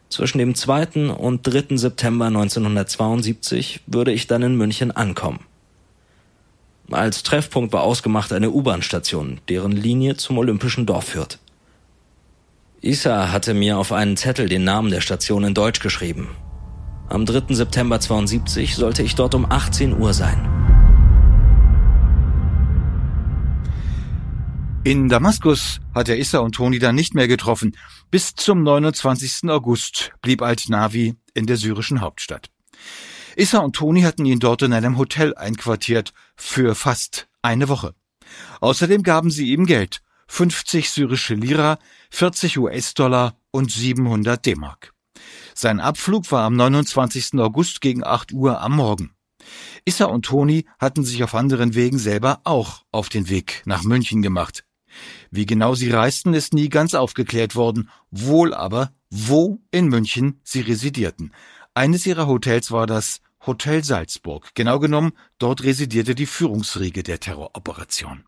Zwischen 0.10 0.38
dem 0.38 0.54
2. 0.54 1.12
und 1.16 1.48
3. 1.48 1.78
September 1.78 2.26
1972 2.26 3.82
würde 3.88 4.12
ich 4.12 4.28
dann 4.28 4.44
in 4.44 4.56
München 4.56 4.92
ankommen. 4.92 5.40
Als 6.92 7.24
Treffpunkt 7.24 7.74
war 7.74 7.84
ausgemacht 7.84 8.34
eine 8.34 8.52
U-Bahn-Station, 8.52 9.40
deren 9.50 9.72
Linie 9.72 10.18
zum 10.18 10.38
Olympischen 10.38 10.86
Dorf 10.86 11.06
führt. 11.06 11.40
Isa 12.82 13.32
hatte 13.32 13.54
mir 13.54 13.78
auf 13.78 13.94
einen 13.94 14.18
Zettel 14.18 14.50
den 14.50 14.66
Namen 14.66 14.92
der 14.92 15.02
Station 15.02 15.46
in 15.46 15.54
Deutsch 15.54 15.80
geschrieben. 15.80 16.36
Am 17.08 17.26
3. 17.26 17.56
September 17.56 18.00
72 18.00 18.76
sollte 18.76 19.04
ich 19.04 19.16
dort 19.16 19.34
um 19.36 19.50
18 19.50 19.98
Uhr 19.98 20.14
sein. 20.14 20.63
In 24.86 25.08
Damaskus 25.08 25.80
hat 25.96 26.10
er 26.10 26.18
Issa 26.18 26.40
und 26.40 26.56
Toni 26.56 26.78
dann 26.78 26.96
nicht 26.96 27.16
mehr 27.16 27.30
getroffen. 27.30 27.78
Bis 28.12 28.36
zum 28.36 28.64
29. 28.64 29.50
August 29.50 30.12
blieb 30.22 30.42
Alt-Navi 30.42 31.16
in 31.34 31.46
der 31.46 31.56
syrischen 31.56 32.02
Hauptstadt. 32.02 32.50
Issa 33.38 33.60
und 33.60 33.78
Toni 33.78 34.02
hatten 34.02 34.26
ihn 34.26 34.40
dort 34.40 34.62
in 34.62 34.74
einem 34.74 34.98
Hotel 34.98 35.36
einquartiert 35.36 36.12
für 36.36 36.76
fast 36.76 37.30
eine 37.42 37.70
Woche. 37.70 37.96
Außerdem 38.60 39.04
gaben 39.04 39.32
sie 39.32 39.54
ihm 39.54 39.66
Geld. 39.66 40.02
50 40.28 40.90
syrische 40.90 41.36
Lira, 41.36 41.80
40 42.12 42.58
US-Dollar 42.58 43.38
und 43.52 43.72
700 43.72 44.46
D-Mark. 44.46 44.94
Sein 45.56 45.80
Abflug 45.80 46.30
war 46.30 46.44
am 46.44 46.58
29. 46.58 47.36
August 47.40 47.80
gegen 47.80 48.04
8 48.04 48.34
Uhr 48.34 48.60
am 48.60 48.76
Morgen. 48.76 49.12
Issa 49.86 50.06
und 50.06 50.26
Toni 50.26 50.66
hatten 50.78 51.06
sich 51.06 51.24
auf 51.24 51.36
anderen 51.36 51.74
Wegen 51.74 52.00
selber 52.00 52.42
auch 52.44 52.84
auf 52.92 53.08
den 53.08 53.30
Weg 53.30 53.62
nach 53.66 53.84
München 53.84 54.22
gemacht. 54.22 54.66
Wie 55.32 55.46
genau 55.46 55.76
sie 55.76 55.90
reisten, 55.90 56.34
ist 56.34 56.54
nie 56.54 56.70
ganz 56.70 56.94
aufgeklärt 56.94 57.56
worden, 57.56 57.90
wohl 58.12 58.54
aber, 58.54 58.92
wo 59.10 59.60
in 59.72 59.88
München 59.88 60.40
sie 60.44 60.62
residierten. 60.62 61.32
Eines 61.74 62.06
ihrer 62.06 62.28
Hotels 62.28 62.72
war 62.72 62.88
das 62.88 63.22
Hotel 63.46 63.84
Salzburg. 63.84 64.52
Genau 64.54 64.80
genommen, 64.80 65.14
dort 65.38 65.64
residierte 65.64 66.16
die 66.16 66.26
Führungsriege 66.26 67.04
der 67.04 67.20
Terroroperation. 67.20 68.24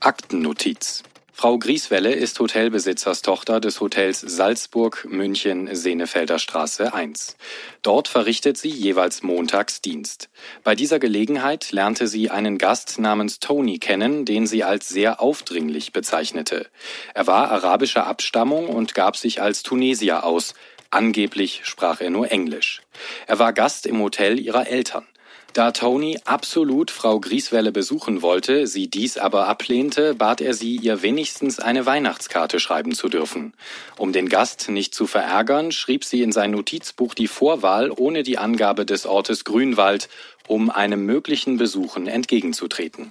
Aktennotiz 0.00 1.02
Frau 1.40 1.56
Grieswelle 1.56 2.12
ist 2.14 2.40
Hotelbesitzerstochter 2.40 3.60
des 3.60 3.80
Hotels 3.80 4.18
Salzburg 4.22 5.06
München 5.08 5.72
Senefelder 5.72 6.40
Straße 6.40 6.92
1. 6.92 7.36
Dort 7.82 8.08
verrichtet 8.08 8.58
sie 8.58 8.70
jeweils 8.70 9.22
montags 9.22 9.80
Dienst. 9.80 10.30
Bei 10.64 10.74
dieser 10.74 10.98
Gelegenheit 10.98 11.70
lernte 11.70 12.08
sie 12.08 12.28
einen 12.28 12.58
Gast 12.58 12.98
namens 12.98 13.38
Tony 13.38 13.78
kennen, 13.78 14.24
den 14.24 14.48
sie 14.48 14.64
als 14.64 14.88
sehr 14.88 15.20
aufdringlich 15.20 15.92
bezeichnete. 15.92 16.66
Er 17.14 17.28
war 17.28 17.52
arabischer 17.52 18.08
Abstammung 18.08 18.66
und 18.66 18.96
gab 18.96 19.16
sich 19.16 19.40
als 19.40 19.62
Tunesier 19.62 20.24
aus. 20.24 20.54
Angeblich 20.90 21.60
sprach 21.62 22.00
er 22.00 22.10
nur 22.10 22.32
Englisch. 22.32 22.82
Er 23.28 23.38
war 23.38 23.52
Gast 23.52 23.86
im 23.86 24.00
Hotel 24.00 24.40
ihrer 24.40 24.66
Eltern. 24.66 25.06
Da 25.54 25.72
Tony 25.72 26.18
absolut 26.24 26.90
Frau 26.90 27.20
Grieswelle 27.20 27.72
besuchen 27.72 28.22
wollte, 28.22 28.66
sie 28.66 28.88
dies 28.88 29.16
aber 29.16 29.48
ablehnte, 29.48 30.14
bat 30.14 30.40
er 30.40 30.54
sie, 30.54 30.76
ihr 30.76 31.02
wenigstens 31.02 31.58
eine 31.58 31.86
Weihnachtskarte 31.86 32.60
schreiben 32.60 32.94
zu 32.94 33.08
dürfen. 33.08 33.54
Um 33.96 34.12
den 34.12 34.28
Gast 34.28 34.68
nicht 34.68 34.94
zu 34.94 35.06
verärgern, 35.06 35.72
schrieb 35.72 36.04
sie 36.04 36.22
in 36.22 36.32
sein 36.32 36.50
Notizbuch 36.50 37.14
die 37.14 37.28
Vorwahl 37.28 37.90
ohne 37.90 38.22
die 38.22 38.38
Angabe 38.38 38.84
des 38.86 39.06
Ortes 39.06 39.44
Grünwald, 39.44 40.08
um 40.46 40.70
einem 40.70 41.04
möglichen 41.06 41.56
Besuchen 41.56 42.06
entgegenzutreten. 42.06 43.10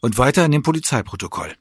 Und 0.00 0.18
weiter 0.18 0.44
in 0.44 0.52
dem 0.52 0.62
Polizeiprotokoll. 0.62 1.54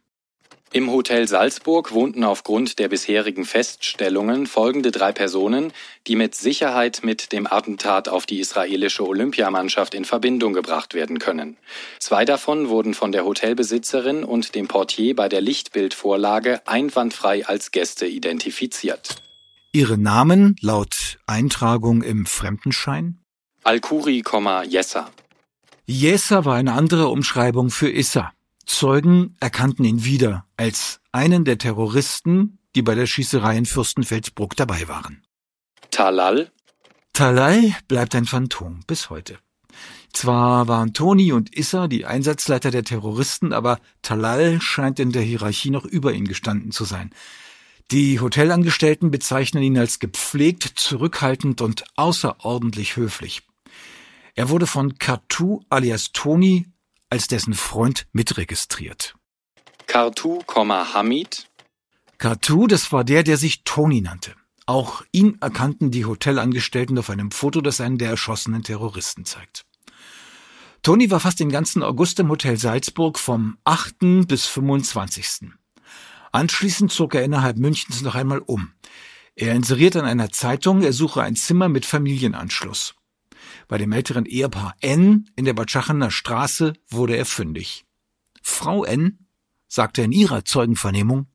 Im 0.76 0.90
Hotel 0.90 1.28
Salzburg 1.28 1.92
wohnten 1.92 2.24
aufgrund 2.24 2.80
der 2.80 2.88
bisherigen 2.88 3.46
Feststellungen 3.46 4.48
folgende 4.48 4.90
drei 4.90 5.12
Personen, 5.12 5.72
die 6.08 6.16
mit 6.16 6.34
Sicherheit 6.34 7.02
mit 7.04 7.32
dem 7.32 7.46
Attentat 7.46 8.10
auf 8.10 8.26
die 8.26 8.40
israelische 8.40 9.08
Olympiamannschaft 9.08 9.94
in 9.94 10.04
Verbindung 10.04 10.54
gebracht 10.54 10.96
werden 10.96 11.20
können. 11.20 11.58
Zwei 12.00 12.26
davon 12.26 12.70
wurden 12.70 12.96
von 12.96 13.12
der 13.12 13.24
Hotelbesitzerin 13.24 14.24
und 14.24 14.56
dem 14.56 14.68
Portier 14.68 15.16
bei 15.16 15.30
der 15.30 15.42
Lichtbildvorlage 15.42 16.66
einwandfrei 16.66 17.46
als 17.46 17.70
Gäste 17.70 18.08
identifiziert. 18.08 19.18
Ihre 19.74 20.00
Namen 20.00 20.56
laut 20.60 21.20
Eintragung 21.28 22.02
im 22.02 22.26
Fremdenschein? 22.26 23.20
Al-Kuri, 23.64 24.24
Yessa. 24.68 25.12
Yessa 25.88 26.46
war 26.46 26.56
eine 26.56 26.74
andere 26.74 27.10
Umschreibung 27.10 27.70
für 27.70 27.92
Issa. 27.92 28.34
Zeugen 28.66 29.36
erkannten 29.40 29.84
ihn 29.84 30.04
wieder 30.06 30.46
als 30.58 31.02
einen 31.12 31.46
der 31.46 31.58
Terroristen, 31.58 32.60
die 32.76 32.82
bei 32.82 32.96
der 32.96 33.06
Schießerei 33.06 33.58
in 33.58 33.66
Fürstenfeldbruck 33.66 34.56
dabei 34.56 34.88
waren. 34.88 35.24
Talal? 35.92 36.52
Talal 37.14 37.76
bleibt 37.88 38.16
ein 38.16 38.26
Phantom 38.26 38.80
bis 38.88 39.10
heute. 39.10 39.38
Zwar 40.14 40.68
waren 40.68 40.94
Toni 40.94 41.32
und 41.32 41.56
Issa 41.56 41.88
die 41.88 42.06
Einsatzleiter 42.06 42.72
der 42.72 42.84
Terroristen, 42.84 43.52
aber 43.52 43.80
Talal 44.02 44.62
scheint 44.62 45.00
in 45.00 45.12
der 45.12 45.24
Hierarchie 45.24 45.72
noch 45.72 45.86
über 45.86 46.14
ihn 46.14 46.28
gestanden 46.28 46.72
zu 46.72 46.86
sein. 46.86 47.12
Die 47.92 48.20
Hotelangestellten 48.20 49.12
bezeichnen 49.12 49.64
ihn 49.64 49.78
als 49.78 50.00
gepflegt, 50.00 50.64
zurückhaltend 50.76 51.62
und 51.62 51.84
außerordentlich 51.96 52.96
höflich. 52.96 53.42
Er 54.36 54.50
wurde 54.50 54.66
von 54.66 54.98
Katu 54.98 55.62
alias 55.70 56.12
Toni 56.12 56.68
als 57.14 57.28
dessen 57.28 57.54
Freund 57.54 58.08
mitregistriert. 58.12 59.14
Kartu, 59.86 60.40
Hamid? 60.48 61.48
Kartu, 62.18 62.66
das 62.66 62.92
war 62.92 63.04
der, 63.04 63.22
der 63.22 63.38
sich 63.38 63.64
Tony 63.64 64.02
nannte. 64.02 64.34
Auch 64.66 65.04
ihn 65.12 65.38
erkannten 65.40 65.92
die 65.92 66.06
Hotelangestellten 66.06 66.98
auf 66.98 67.12
einem 67.12 67.30
Foto, 67.30 67.62
das 67.62 67.82
einen 67.82 68.00
der 68.00 68.10
erschossenen 68.10 68.64
Terroristen 68.64 69.26
zeigt. 69.26 69.64
Tony 70.82 71.12
war 71.12 71.20
fast 71.20 71.40
den 71.40 71.52
ganzen 71.52 71.84
August 71.84 72.20
im 72.20 72.30
Hotel 72.30 72.58
Salzburg 72.58 73.20
vom 73.20 73.60
8. 73.64 74.28
bis 74.28 74.48
25. 74.48 75.52
Anschließend 76.32 76.92
zog 76.92 77.14
er 77.14 77.24
innerhalb 77.24 77.58
Münchens 77.58 78.02
noch 78.02 78.16
einmal 78.16 78.40
um. 78.40 78.74
Er 79.36 79.54
inseriert 79.54 79.96
an 79.98 80.06
einer 80.06 80.32
Zeitung, 80.32 80.82
er 80.82 80.94
suche 80.94 81.22
ein 81.22 81.36
Zimmer 81.36 81.70
mit 81.70 81.86
Familienanschluss. 81.86 82.96
Bei 83.74 83.80
dem 83.80 83.92
älteren 83.92 84.28
Ehepaar 84.28 84.76
N 84.82 85.32
in 85.36 85.46
der 85.46 85.54
Batschachener 85.54 86.12
Straße 86.12 86.74
wurde 86.90 87.18
er 87.18 87.26
fündig. 87.26 87.86
Frau 88.44 88.84
N 88.84 89.18
sagte 89.68 90.04
in 90.04 90.12
ihrer 90.12 90.46
Zeugenvernehmung, 90.46 91.26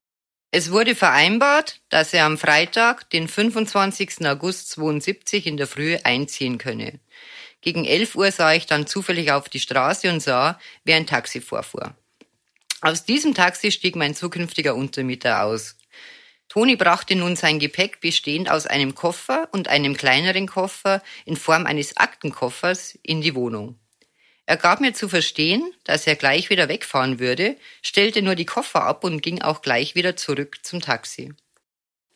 es 0.52 0.70
wurde 0.70 0.94
vereinbart, 0.94 1.80
dass 1.88 2.14
er 2.14 2.26
am 2.26 2.38
Freitag, 2.38 3.10
den 3.10 3.26
25. 3.26 4.24
August 4.24 4.70
72 4.70 5.48
in 5.48 5.56
der 5.56 5.66
Früh 5.66 5.96
einziehen 6.04 6.58
könne. 6.58 7.00
Gegen 7.60 7.84
11 7.84 8.14
Uhr 8.14 8.30
sah 8.30 8.52
ich 8.52 8.66
dann 8.66 8.86
zufällig 8.86 9.32
auf 9.32 9.48
die 9.48 9.58
Straße 9.58 10.08
und 10.08 10.20
sah, 10.20 10.60
wie 10.84 10.94
ein 10.94 11.08
Taxi 11.08 11.40
vorfuhr. 11.40 11.96
Aus 12.80 13.04
diesem 13.04 13.34
Taxi 13.34 13.72
stieg 13.72 13.96
mein 13.96 14.14
zukünftiger 14.14 14.76
Untermieter 14.76 15.42
aus. 15.42 15.74
Toni 16.48 16.76
brachte 16.76 17.14
nun 17.14 17.36
sein 17.36 17.58
Gepäck 17.58 18.00
bestehend 18.00 18.50
aus 18.50 18.66
einem 18.66 18.94
Koffer 18.94 19.48
und 19.52 19.68
einem 19.68 19.96
kleineren 19.96 20.46
Koffer 20.46 21.02
in 21.26 21.36
Form 21.36 21.66
eines 21.66 21.98
Aktenkoffers 21.98 22.98
in 23.02 23.20
die 23.20 23.34
Wohnung. 23.34 23.78
Er 24.46 24.56
gab 24.56 24.80
mir 24.80 24.94
zu 24.94 25.10
verstehen, 25.10 25.74
dass 25.84 26.06
er 26.06 26.16
gleich 26.16 26.48
wieder 26.48 26.70
wegfahren 26.70 27.18
würde, 27.18 27.58
stellte 27.82 28.22
nur 28.22 28.34
die 28.34 28.46
Koffer 28.46 28.82
ab 28.84 29.04
und 29.04 29.20
ging 29.20 29.42
auch 29.42 29.60
gleich 29.60 29.94
wieder 29.94 30.16
zurück 30.16 30.60
zum 30.62 30.80
Taxi. 30.80 31.34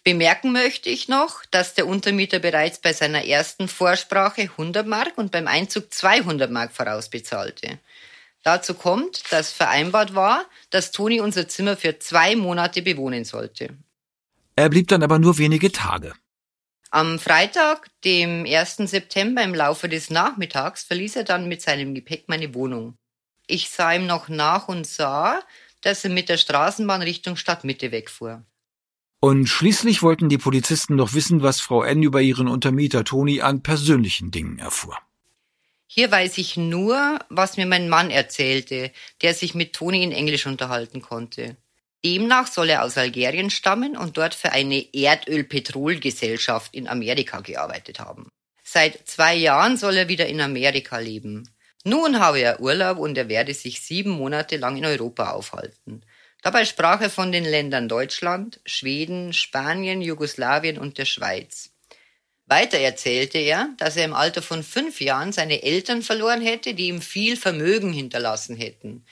Bemerken 0.03 0.51
möchte 0.51 0.89
ich 0.89 1.09
noch, 1.09 1.45
dass 1.51 1.75
der 1.75 1.87
Untermieter 1.87 2.39
bereits 2.39 2.81
bei 2.81 2.95
seiner 2.95 3.27
ersten 3.27 3.69
Vorsprache 3.69 4.43
100 4.43 4.87
Mark 4.87 5.17
und 5.17 5.31
beim 5.31 5.47
Einzug 5.47 5.93
200 5.93 6.51
Mark 6.51 6.73
vorausbezahlte. 6.73 7.79
Dazu 8.43 8.75
kommt, 8.75 9.31
dass 9.31 9.53
vereinbart 9.53 10.15
war, 10.15 10.47
dass 10.71 10.91
Toni 10.91 11.21
unser 11.21 11.49
Zimmer 11.49 11.77
für 11.77 11.99
zwei 11.99 12.35
Monate 12.35 12.81
bewohnen 12.81 13.25
sollte. 13.25 13.77
Er 14.57 14.69
blieb 14.69 14.89
dann 14.89 15.03
aber 15.03 15.19
nur 15.19 15.39
wenige 15.39 15.73
Tage. 15.73 16.15
Am 16.91 17.19
Freitag, 17.19 17.89
dem 18.05 18.45
1. 18.45 18.77
September 18.77 19.43
im 19.43 19.55
Laufe 19.55 19.89
des 19.89 20.11
Nachmittags, 20.11 20.83
verließ 20.85 21.17
er 21.17 21.25
dann 21.25 21.49
mit 21.49 21.63
seinem 21.63 21.95
Gepäck 21.95 22.25
meine 22.29 22.55
Wohnung. 22.55 22.99
Ich 23.47 23.71
sah 23.71 23.93
ihm 23.93 24.07
noch 24.07 24.29
nach 24.29 24.69
und 24.69 24.87
sah, 24.87 25.41
dass 25.81 26.05
er 26.05 26.11
mit 26.11 26.29
der 26.29 26.37
Straßenbahn 26.37 27.03
Richtung 27.03 27.37
Stadtmitte 27.37 27.93
wegfuhr. 27.93 28.45
Und 29.21 29.47
schließlich 29.47 30.03
wollten 30.03 30.29
die 30.29 30.39
Polizisten 30.39 30.97
noch 30.97 31.15
wissen, 31.15 31.43
was 31.43 31.61
Frau 31.61 31.83
N. 31.83 32.03
über 32.03 32.21
ihren 32.21 32.49
Untermieter 32.49 33.05
Toni 33.05 33.41
an 33.41 33.63
persönlichen 33.63 34.31
Dingen 34.31 34.59
erfuhr. 34.59 34.99
Hier 35.87 36.11
weiß 36.11 36.39
ich 36.39 36.57
nur, 36.57 37.19
was 37.29 37.57
mir 37.57 37.67
mein 37.67 37.89
Mann 37.89 38.11
erzählte, 38.11 38.91
der 39.23 39.35
sich 39.35 39.55
mit 39.55 39.75
Toni 39.75 40.03
in 40.03 40.13
Englisch 40.13 40.47
unterhalten 40.47 41.03
konnte. 41.03 41.57
Demnach 42.05 42.49
soll 42.49 42.71
er 42.71 42.83
aus 42.83 42.99
Algerien 42.99 43.51
stammen 43.51 43.97
und 43.97 44.17
dort 44.17 44.35
für 44.35 44.53
eine 44.53 44.85
Erdöl-Petrol-Gesellschaft 44.93 46.75
in 46.75 46.89
Amerika 46.89 47.41
gearbeitet 47.41 48.01
haben. 48.01 48.29
Seit 48.65 49.07
zwei 49.07 49.35
Jahren 49.35 49.77
soll 49.77 49.97
er 49.97 50.09
wieder 50.09 50.27
in 50.27 50.41
Amerika 50.41 50.99
leben. 50.99 51.49
Nun 51.85 52.19
habe 52.21 52.41
er 52.41 52.61
Urlaub 52.61 52.99
und 52.99 53.19
er 53.19 53.29
werde 53.29 53.55
sich 53.55 53.81
sieben 53.81 54.11
Monate 54.11 54.57
lang 54.57 54.77
in 54.77 54.85
Europa 54.85 55.31
aufhalten. 55.31 56.05
Dabei 56.43 56.65
sprach 56.65 57.01
er 57.01 57.11
von 57.11 57.31
den 57.31 57.45
Ländern 57.45 57.89
Deutschland, 57.89 58.61
Schweden, 58.67 59.33
Spanien, 59.33 60.03
Jugoslawien 60.03 60.79
und 60.79 60.99
der 60.99 61.05
Schweiz. 61.05 61.71
Weiter 62.47 62.79
erzählte 62.79 63.39
er, 63.39 63.69
dass 63.79 63.97
er 63.97 64.05
im 64.05 64.15
Alter 64.15 64.43
von 64.43 64.65
fünf 64.65 65.01
Jahren 65.01 65.33
seine 65.33 65.63
Eltern 65.63 66.03
verloren 66.03 66.41
hätte, 66.41 66.75
die 66.75 66.89
ihm 66.89 67.01
viel 67.01 67.37
Vermögen 67.37 67.93
hinterlassen 67.93 68.57
hätten. 68.57 69.07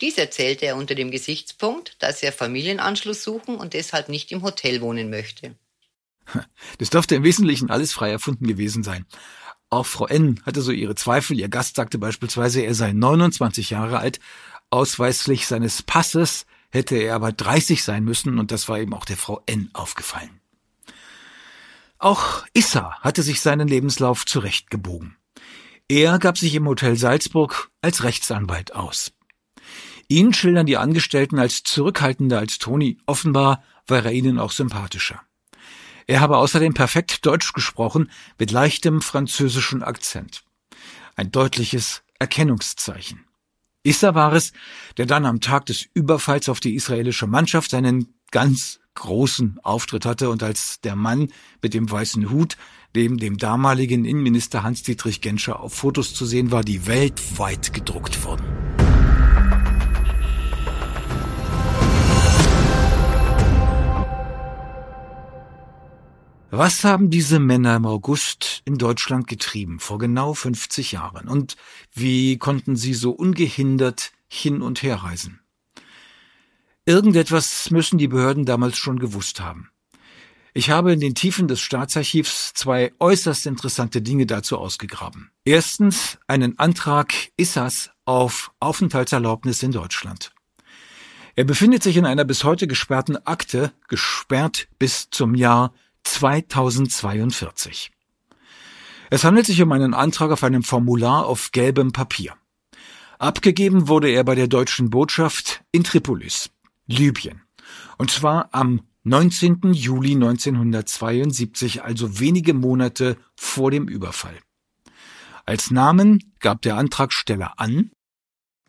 Dies 0.00 0.18
erzählte 0.18 0.66
er 0.66 0.76
unter 0.76 0.94
dem 0.94 1.10
Gesichtspunkt, 1.10 1.96
dass 2.00 2.22
er 2.22 2.32
Familienanschluss 2.32 3.22
suchen 3.22 3.56
und 3.56 3.74
deshalb 3.74 4.08
nicht 4.08 4.32
im 4.32 4.42
Hotel 4.42 4.80
wohnen 4.80 5.10
möchte. 5.10 5.54
Das 6.78 6.90
dürfte 6.90 7.14
im 7.14 7.22
Wesentlichen 7.22 7.70
alles 7.70 7.92
frei 7.92 8.10
erfunden 8.10 8.46
gewesen 8.46 8.82
sein. 8.82 9.06
Auch 9.70 9.86
Frau 9.86 10.06
N. 10.06 10.40
hatte 10.44 10.62
so 10.62 10.72
ihre 10.72 10.94
Zweifel. 10.94 11.38
Ihr 11.38 11.48
Gast 11.48 11.76
sagte 11.76 11.98
beispielsweise, 11.98 12.62
er 12.62 12.74
sei 12.74 12.92
29 12.92 13.70
Jahre 13.70 13.98
alt. 13.98 14.20
Ausweislich 14.70 15.46
seines 15.46 15.82
Passes 15.82 16.46
hätte 16.70 16.96
er 16.96 17.14
aber 17.14 17.32
30 17.32 17.84
sein 17.84 18.04
müssen 18.04 18.38
und 18.38 18.50
das 18.50 18.68
war 18.68 18.78
eben 18.78 18.94
auch 18.94 19.04
der 19.04 19.16
Frau 19.16 19.42
N. 19.46 19.70
aufgefallen. 19.72 20.40
Auch 21.98 22.44
Issa 22.52 22.98
hatte 23.00 23.22
sich 23.22 23.40
seinen 23.40 23.68
Lebenslauf 23.68 24.26
zurechtgebogen. 24.26 25.16
Er 25.88 26.18
gab 26.18 26.38
sich 26.38 26.54
im 26.54 26.66
Hotel 26.66 26.96
Salzburg 26.96 27.70
als 27.80 28.02
Rechtsanwalt 28.02 28.74
aus. 28.74 29.12
Ihn 30.08 30.32
schildern 30.32 30.66
die 30.66 30.76
Angestellten 30.76 31.38
als 31.38 31.62
zurückhaltender 31.62 32.38
als 32.38 32.58
Toni. 32.58 32.98
Offenbar 33.06 33.62
war 33.86 34.04
er 34.04 34.12
ihnen 34.12 34.38
auch 34.38 34.52
sympathischer. 34.52 35.20
Er 36.06 36.20
habe 36.20 36.36
außerdem 36.36 36.74
perfekt 36.74 37.24
Deutsch 37.24 37.52
gesprochen, 37.52 38.10
mit 38.38 38.50
leichtem 38.50 39.00
französischen 39.00 39.82
Akzent. 39.82 40.44
Ein 41.16 41.30
deutliches 41.30 42.02
Erkennungszeichen. 42.18 43.24
Issa 43.82 44.14
war 44.14 44.32
es, 44.32 44.52
der 44.96 45.06
dann 45.06 45.26
am 45.26 45.40
Tag 45.40 45.66
des 45.66 45.86
Überfalls 45.94 46.48
auf 46.48 46.60
die 46.60 46.74
israelische 46.74 47.26
Mannschaft 47.26 47.70
seinen 47.70 48.14
ganz 48.30 48.80
großen 48.94 49.58
Auftritt 49.62 50.06
hatte 50.06 50.30
und 50.30 50.42
als 50.42 50.80
der 50.80 50.96
Mann 50.96 51.28
mit 51.62 51.74
dem 51.74 51.90
weißen 51.90 52.30
Hut, 52.30 52.56
dem 52.94 53.18
dem 53.18 53.38
damaligen 53.38 54.04
Innenminister 54.04 54.62
Hans-Dietrich 54.62 55.20
Genscher 55.20 55.60
auf 55.60 55.74
Fotos 55.74 56.14
zu 56.14 56.24
sehen 56.26 56.50
war, 56.50 56.62
die 56.62 56.86
weltweit 56.86 57.72
gedruckt 57.72 58.24
wurden. 58.24 58.63
Was 66.56 66.84
haben 66.84 67.10
diese 67.10 67.40
Männer 67.40 67.74
im 67.74 67.84
August 67.84 68.62
in 68.64 68.78
Deutschland 68.78 69.26
getrieben, 69.26 69.80
vor 69.80 69.98
genau 69.98 70.34
50 70.34 70.92
Jahren? 70.92 71.26
Und 71.26 71.56
wie 71.92 72.38
konnten 72.38 72.76
sie 72.76 72.94
so 72.94 73.10
ungehindert 73.10 74.12
hin 74.28 74.62
und 74.62 74.80
her 74.84 75.02
reisen? 75.02 75.40
Irgendetwas 76.86 77.72
müssen 77.72 77.98
die 77.98 78.06
Behörden 78.06 78.44
damals 78.44 78.76
schon 78.76 79.00
gewusst 79.00 79.40
haben. 79.40 79.70
Ich 80.52 80.70
habe 80.70 80.92
in 80.92 81.00
den 81.00 81.16
Tiefen 81.16 81.48
des 81.48 81.60
Staatsarchivs 81.60 82.52
zwei 82.54 82.92
äußerst 83.00 83.46
interessante 83.46 84.00
Dinge 84.00 84.26
dazu 84.26 84.56
ausgegraben. 84.56 85.32
Erstens 85.44 86.18
einen 86.28 86.56
Antrag 86.60 87.12
Issas 87.36 87.90
auf 88.04 88.52
Aufenthaltserlaubnis 88.60 89.60
in 89.64 89.72
Deutschland. 89.72 90.32
Er 91.34 91.42
befindet 91.42 91.82
sich 91.82 91.96
in 91.96 92.06
einer 92.06 92.24
bis 92.24 92.44
heute 92.44 92.68
gesperrten 92.68 93.16
Akte, 93.26 93.72
gesperrt 93.88 94.68
bis 94.78 95.10
zum 95.10 95.34
Jahr 95.34 95.74
2042. 96.04 97.90
Es 99.10 99.24
handelt 99.24 99.46
sich 99.46 99.60
um 99.62 99.72
einen 99.72 99.94
Antrag 99.94 100.30
auf 100.30 100.44
einem 100.44 100.62
Formular 100.62 101.26
auf 101.26 101.52
gelbem 101.52 101.92
Papier. 101.92 102.34
Abgegeben 103.18 103.88
wurde 103.88 104.08
er 104.08 104.24
bei 104.24 104.34
der 104.34 104.48
deutschen 104.48 104.90
Botschaft 104.90 105.62
in 105.72 105.84
Tripolis, 105.84 106.50
Libyen. 106.86 107.42
Und 107.98 108.10
zwar 108.10 108.48
am 108.52 108.82
19. 109.04 109.72
Juli 109.72 110.12
1972, 110.12 111.82
also 111.82 112.18
wenige 112.20 112.54
Monate 112.54 113.16
vor 113.36 113.70
dem 113.70 113.86
Überfall. 113.88 114.38
Als 115.46 115.70
Namen 115.70 116.32
gab 116.40 116.62
der 116.62 116.76
Antragsteller 116.76 117.60
an 117.60 117.90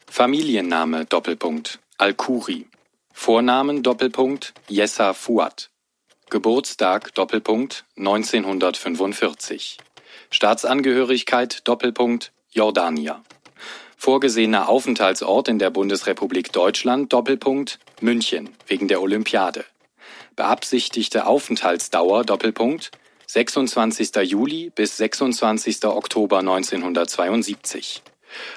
Familienname 0.08 1.06
Doppelpunkt 1.06 1.80
Al-Kuri 1.98 2.68
Vornamen 3.14 3.82
Doppelpunkt 3.82 4.54
Yessa 4.70 5.14
Fuad 5.14 5.72
Geburtstag 6.32 7.14
Doppelpunkt 7.14 7.86
1945. 7.98 9.78
Staatsangehörigkeit 10.32 11.68
Doppelpunkt 11.68 12.32
Jordania. 12.50 13.24
Vorgesehener 13.96 14.68
Aufenthaltsort 14.68 15.48
in 15.50 15.60
der 15.60 15.70
Bundesrepublik 15.70 16.52
Deutschland 16.52 17.14
Doppelpunkt 17.14 17.78
München 18.02 18.50
wegen 18.66 18.88
der 18.88 19.04
Olympiade. 19.04 19.66
Beabsichtigte 20.36 21.28
Aufenthaltsdauer 21.28 22.26
Doppelpunkt 22.26 22.90
26. 23.28 24.16
Juli 24.24 24.72
bis 24.74 24.98
26. 24.98 25.86
Oktober 25.86 26.40
1972. 26.40 28.02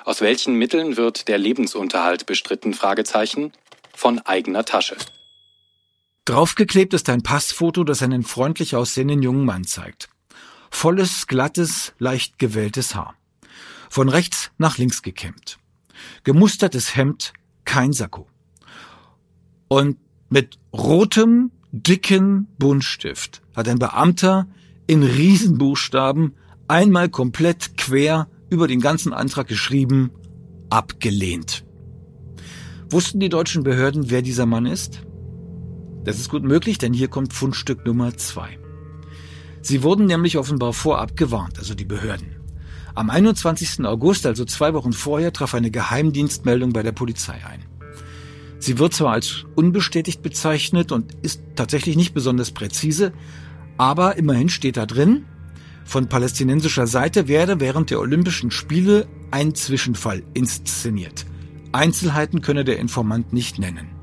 Aus 0.06 0.22
welchen 0.22 0.54
Mitteln 0.54 0.96
wird 0.96 1.28
der 1.28 1.36
Lebensunterhalt 1.36 2.24
bestritten? 2.24 2.72
Fragezeichen. 2.72 3.52
Von 3.94 4.20
eigener 4.20 4.64
Tasche. 4.64 4.96
Draufgeklebt 6.28 6.92
ist 6.92 7.08
ein 7.08 7.22
Passfoto, 7.22 7.84
das 7.84 8.02
einen 8.02 8.22
freundlich 8.22 8.76
aussehenden 8.76 9.22
jungen 9.22 9.46
Mann 9.46 9.64
zeigt. 9.64 10.10
Volles, 10.70 11.26
glattes, 11.26 11.94
leicht 11.98 12.38
gewelltes 12.38 12.94
Haar. 12.94 13.14
Von 13.88 14.10
rechts 14.10 14.50
nach 14.58 14.76
links 14.76 15.00
gekämmt. 15.00 15.56
Gemustertes 16.24 16.94
Hemd, 16.94 17.32
kein 17.64 17.94
Sakko. 17.94 18.26
Und 19.68 19.96
mit 20.28 20.58
rotem, 20.70 21.50
dicken 21.72 22.46
Buntstift 22.58 23.40
hat 23.56 23.66
ein 23.66 23.78
Beamter 23.78 24.46
in 24.86 25.02
Riesenbuchstaben 25.02 26.34
einmal 26.66 27.08
komplett 27.08 27.78
quer 27.78 28.28
über 28.50 28.68
den 28.68 28.82
ganzen 28.82 29.14
Antrag 29.14 29.48
geschrieben, 29.48 30.10
abgelehnt. 30.68 31.64
Wussten 32.90 33.18
die 33.18 33.30
deutschen 33.30 33.62
Behörden, 33.62 34.10
wer 34.10 34.20
dieser 34.20 34.44
Mann 34.44 34.66
ist? 34.66 35.07
Das 36.08 36.18
ist 36.18 36.30
gut 36.30 36.42
möglich, 36.42 36.78
denn 36.78 36.94
hier 36.94 37.08
kommt 37.08 37.34
Fundstück 37.34 37.84
Nummer 37.84 38.16
zwei. 38.16 38.58
Sie 39.60 39.82
wurden 39.82 40.06
nämlich 40.06 40.38
offenbar 40.38 40.72
vorab 40.72 41.18
gewarnt, 41.18 41.58
also 41.58 41.74
die 41.74 41.84
Behörden. 41.84 42.36
Am 42.94 43.10
21. 43.10 43.84
August, 43.84 44.24
also 44.24 44.46
zwei 44.46 44.72
Wochen 44.72 44.94
vorher, 44.94 45.34
traf 45.34 45.52
eine 45.52 45.70
Geheimdienstmeldung 45.70 46.72
bei 46.72 46.82
der 46.82 46.92
Polizei 46.92 47.34
ein. 47.44 47.62
Sie 48.58 48.78
wird 48.78 48.94
zwar 48.94 49.12
als 49.12 49.44
unbestätigt 49.54 50.22
bezeichnet 50.22 50.92
und 50.92 51.12
ist 51.20 51.42
tatsächlich 51.56 51.94
nicht 51.94 52.14
besonders 52.14 52.52
präzise, 52.52 53.12
aber 53.76 54.16
immerhin 54.16 54.48
steht 54.48 54.78
da 54.78 54.86
drin, 54.86 55.26
von 55.84 56.08
palästinensischer 56.08 56.86
Seite 56.86 57.28
werde 57.28 57.60
während 57.60 57.90
der 57.90 58.00
Olympischen 58.00 58.50
Spiele 58.50 59.06
ein 59.30 59.54
Zwischenfall 59.54 60.22
inszeniert. 60.32 61.26
Einzelheiten 61.72 62.40
könne 62.40 62.64
der 62.64 62.78
Informant 62.78 63.34
nicht 63.34 63.58
nennen. 63.58 63.97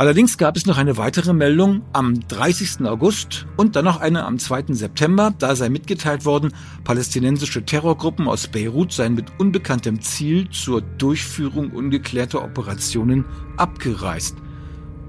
Allerdings 0.00 0.38
gab 0.38 0.56
es 0.56 0.64
noch 0.64 0.78
eine 0.78 0.96
weitere 0.96 1.34
Meldung 1.34 1.82
am 1.92 2.26
30. 2.26 2.86
August 2.86 3.44
und 3.58 3.76
dann 3.76 3.84
noch 3.84 4.00
eine 4.00 4.24
am 4.24 4.38
2. 4.38 4.72
September. 4.72 5.34
Da 5.38 5.54
sei 5.54 5.68
mitgeteilt 5.68 6.24
worden, 6.24 6.54
palästinensische 6.84 7.66
Terrorgruppen 7.66 8.26
aus 8.26 8.48
Beirut 8.48 8.94
seien 8.94 9.14
mit 9.14 9.26
unbekanntem 9.38 10.00
Ziel 10.00 10.48
zur 10.48 10.80
Durchführung 10.80 11.72
ungeklärter 11.72 12.42
Operationen 12.42 13.26
abgereist. 13.58 14.38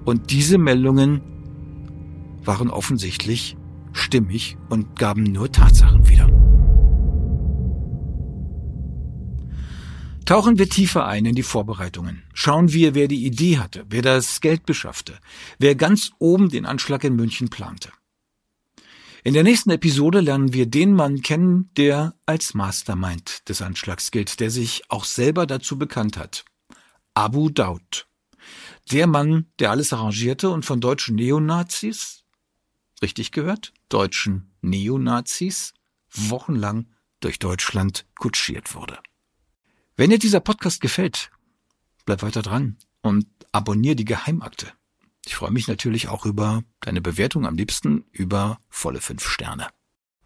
Und 0.04 0.30
diese 0.30 0.58
Meldungen 0.58 1.21
waren 2.43 2.69
offensichtlich 2.69 3.56
stimmig 3.93 4.58
und 4.67 4.99
gaben 4.99 5.23
nur 5.23 5.49
Tatsachen 5.54 6.10
wieder. 6.10 6.27
Tauchen 10.25 10.60
wir 10.60 10.69
tiefer 10.69 11.05
ein 11.07 11.25
in 11.25 11.36
die 11.36 11.43
Vorbereitungen. 11.43 12.23
Schauen 12.34 12.71
wir, 12.71 12.95
wer 12.95 13.07
die 13.07 13.25
Idee 13.25 13.57
hatte, 13.57 13.86
wer 13.89 14.01
das 14.01 14.39
Geld 14.39 14.65
beschaffte, 14.65 15.19
wer 15.57 15.75
ganz 15.75 16.12
oben 16.19 16.49
den 16.49 16.65
Anschlag 16.65 17.03
in 17.03 17.15
München 17.15 17.49
plante. 17.49 17.91
In 19.23 19.34
der 19.34 19.43
nächsten 19.43 19.69
Episode 19.69 20.19
lernen 20.19 20.53
wir 20.53 20.65
den 20.65 20.93
Mann 20.93 21.21
kennen, 21.21 21.69
der 21.75 22.15
als 22.25 22.53
Mastermind 22.53 23.47
des 23.49 23.62
Anschlags 23.62 24.10
gilt, 24.12 24.39
der 24.39 24.49
sich 24.49 24.84
auch 24.89 25.05
selber 25.05 25.45
dazu 25.45 25.77
bekannt 25.77 26.17
hat. 26.17 26.45
Abu 27.13 27.49
Daud. 27.49 28.07
Der 28.91 29.07
Mann, 29.07 29.47
der 29.60 29.69
alles 29.69 29.93
arrangierte 29.93 30.49
und 30.49 30.65
von 30.65 30.81
deutschen 30.81 31.15
Neonazis, 31.15 32.23
richtig 33.01 33.31
gehört, 33.31 33.73
deutschen 33.89 34.51
Neonazis, 34.62 35.73
wochenlang 36.12 36.88
durch 37.19 37.38
Deutschland 37.38 38.05
kutschiert 38.15 38.73
wurde. 38.73 38.97
Wenn 39.97 40.10
dir 40.10 40.19
dieser 40.19 40.39
Podcast 40.39 40.82
gefällt, 40.82 41.32
bleib 42.06 42.23
weiter 42.23 42.41
dran 42.41 42.77
und 43.01 43.27
abonniere 43.51 43.95
die 43.95 44.06
Geheimakte. 44.06 44.67
Ich 45.25 45.36
freue 45.36 45.51
mich 45.51 45.67
natürlich 45.67 46.08
auch 46.08 46.25
über 46.25 46.63
deine 46.80 47.01
Bewertung, 47.01 47.45
am 47.45 47.56
liebsten 47.56 48.06
über 48.12 48.60
volle 48.69 49.01
fünf 49.01 49.27
Sterne. 49.27 49.67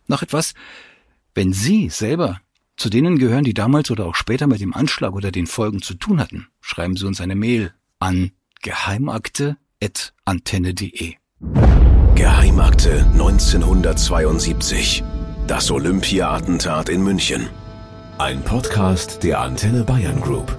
Noch 0.08 0.22
etwas, 0.22 0.54
wenn 1.34 1.52
Sie 1.52 1.90
selber 1.90 2.40
zu 2.78 2.90
denen 2.90 3.18
gehören, 3.18 3.44
die 3.44 3.54
damals 3.54 3.92
oder 3.92 4.06
auch 4.06 4.16
später 4.16 4.48
mit 4.48 4.62
dem 4.62 4.74
Anschlag 4.74 5.12
oder 5.14 5.32
den 5.32 5.48
Folgen 5.48 5.82
zu 5.82 5.96
tun 5.96 6.20
hatten, 6.20 6.48
schreiben 6.62 6.96
Sie 6.98 7.06
uns 7.06 7.22
eine 7.22 7.36
Mail 7.36 7.74
an 8.00 8.32
geheimakte.antenne.de. 8.62 11.16
Geheimakte 12.16 13.06
1972. 13.14 15.04
Das 15.48 15.72
Olympia-Attentat 15.72 16.90
in 16.90 17.04
München. 17.04 17.48
Ein 18.18 18.42
Podcast 18.44 19.24
der 19.24 19.42
Antenne 19.42 19.84
Bayern 19.84 20.22
Group. 20.22 20.58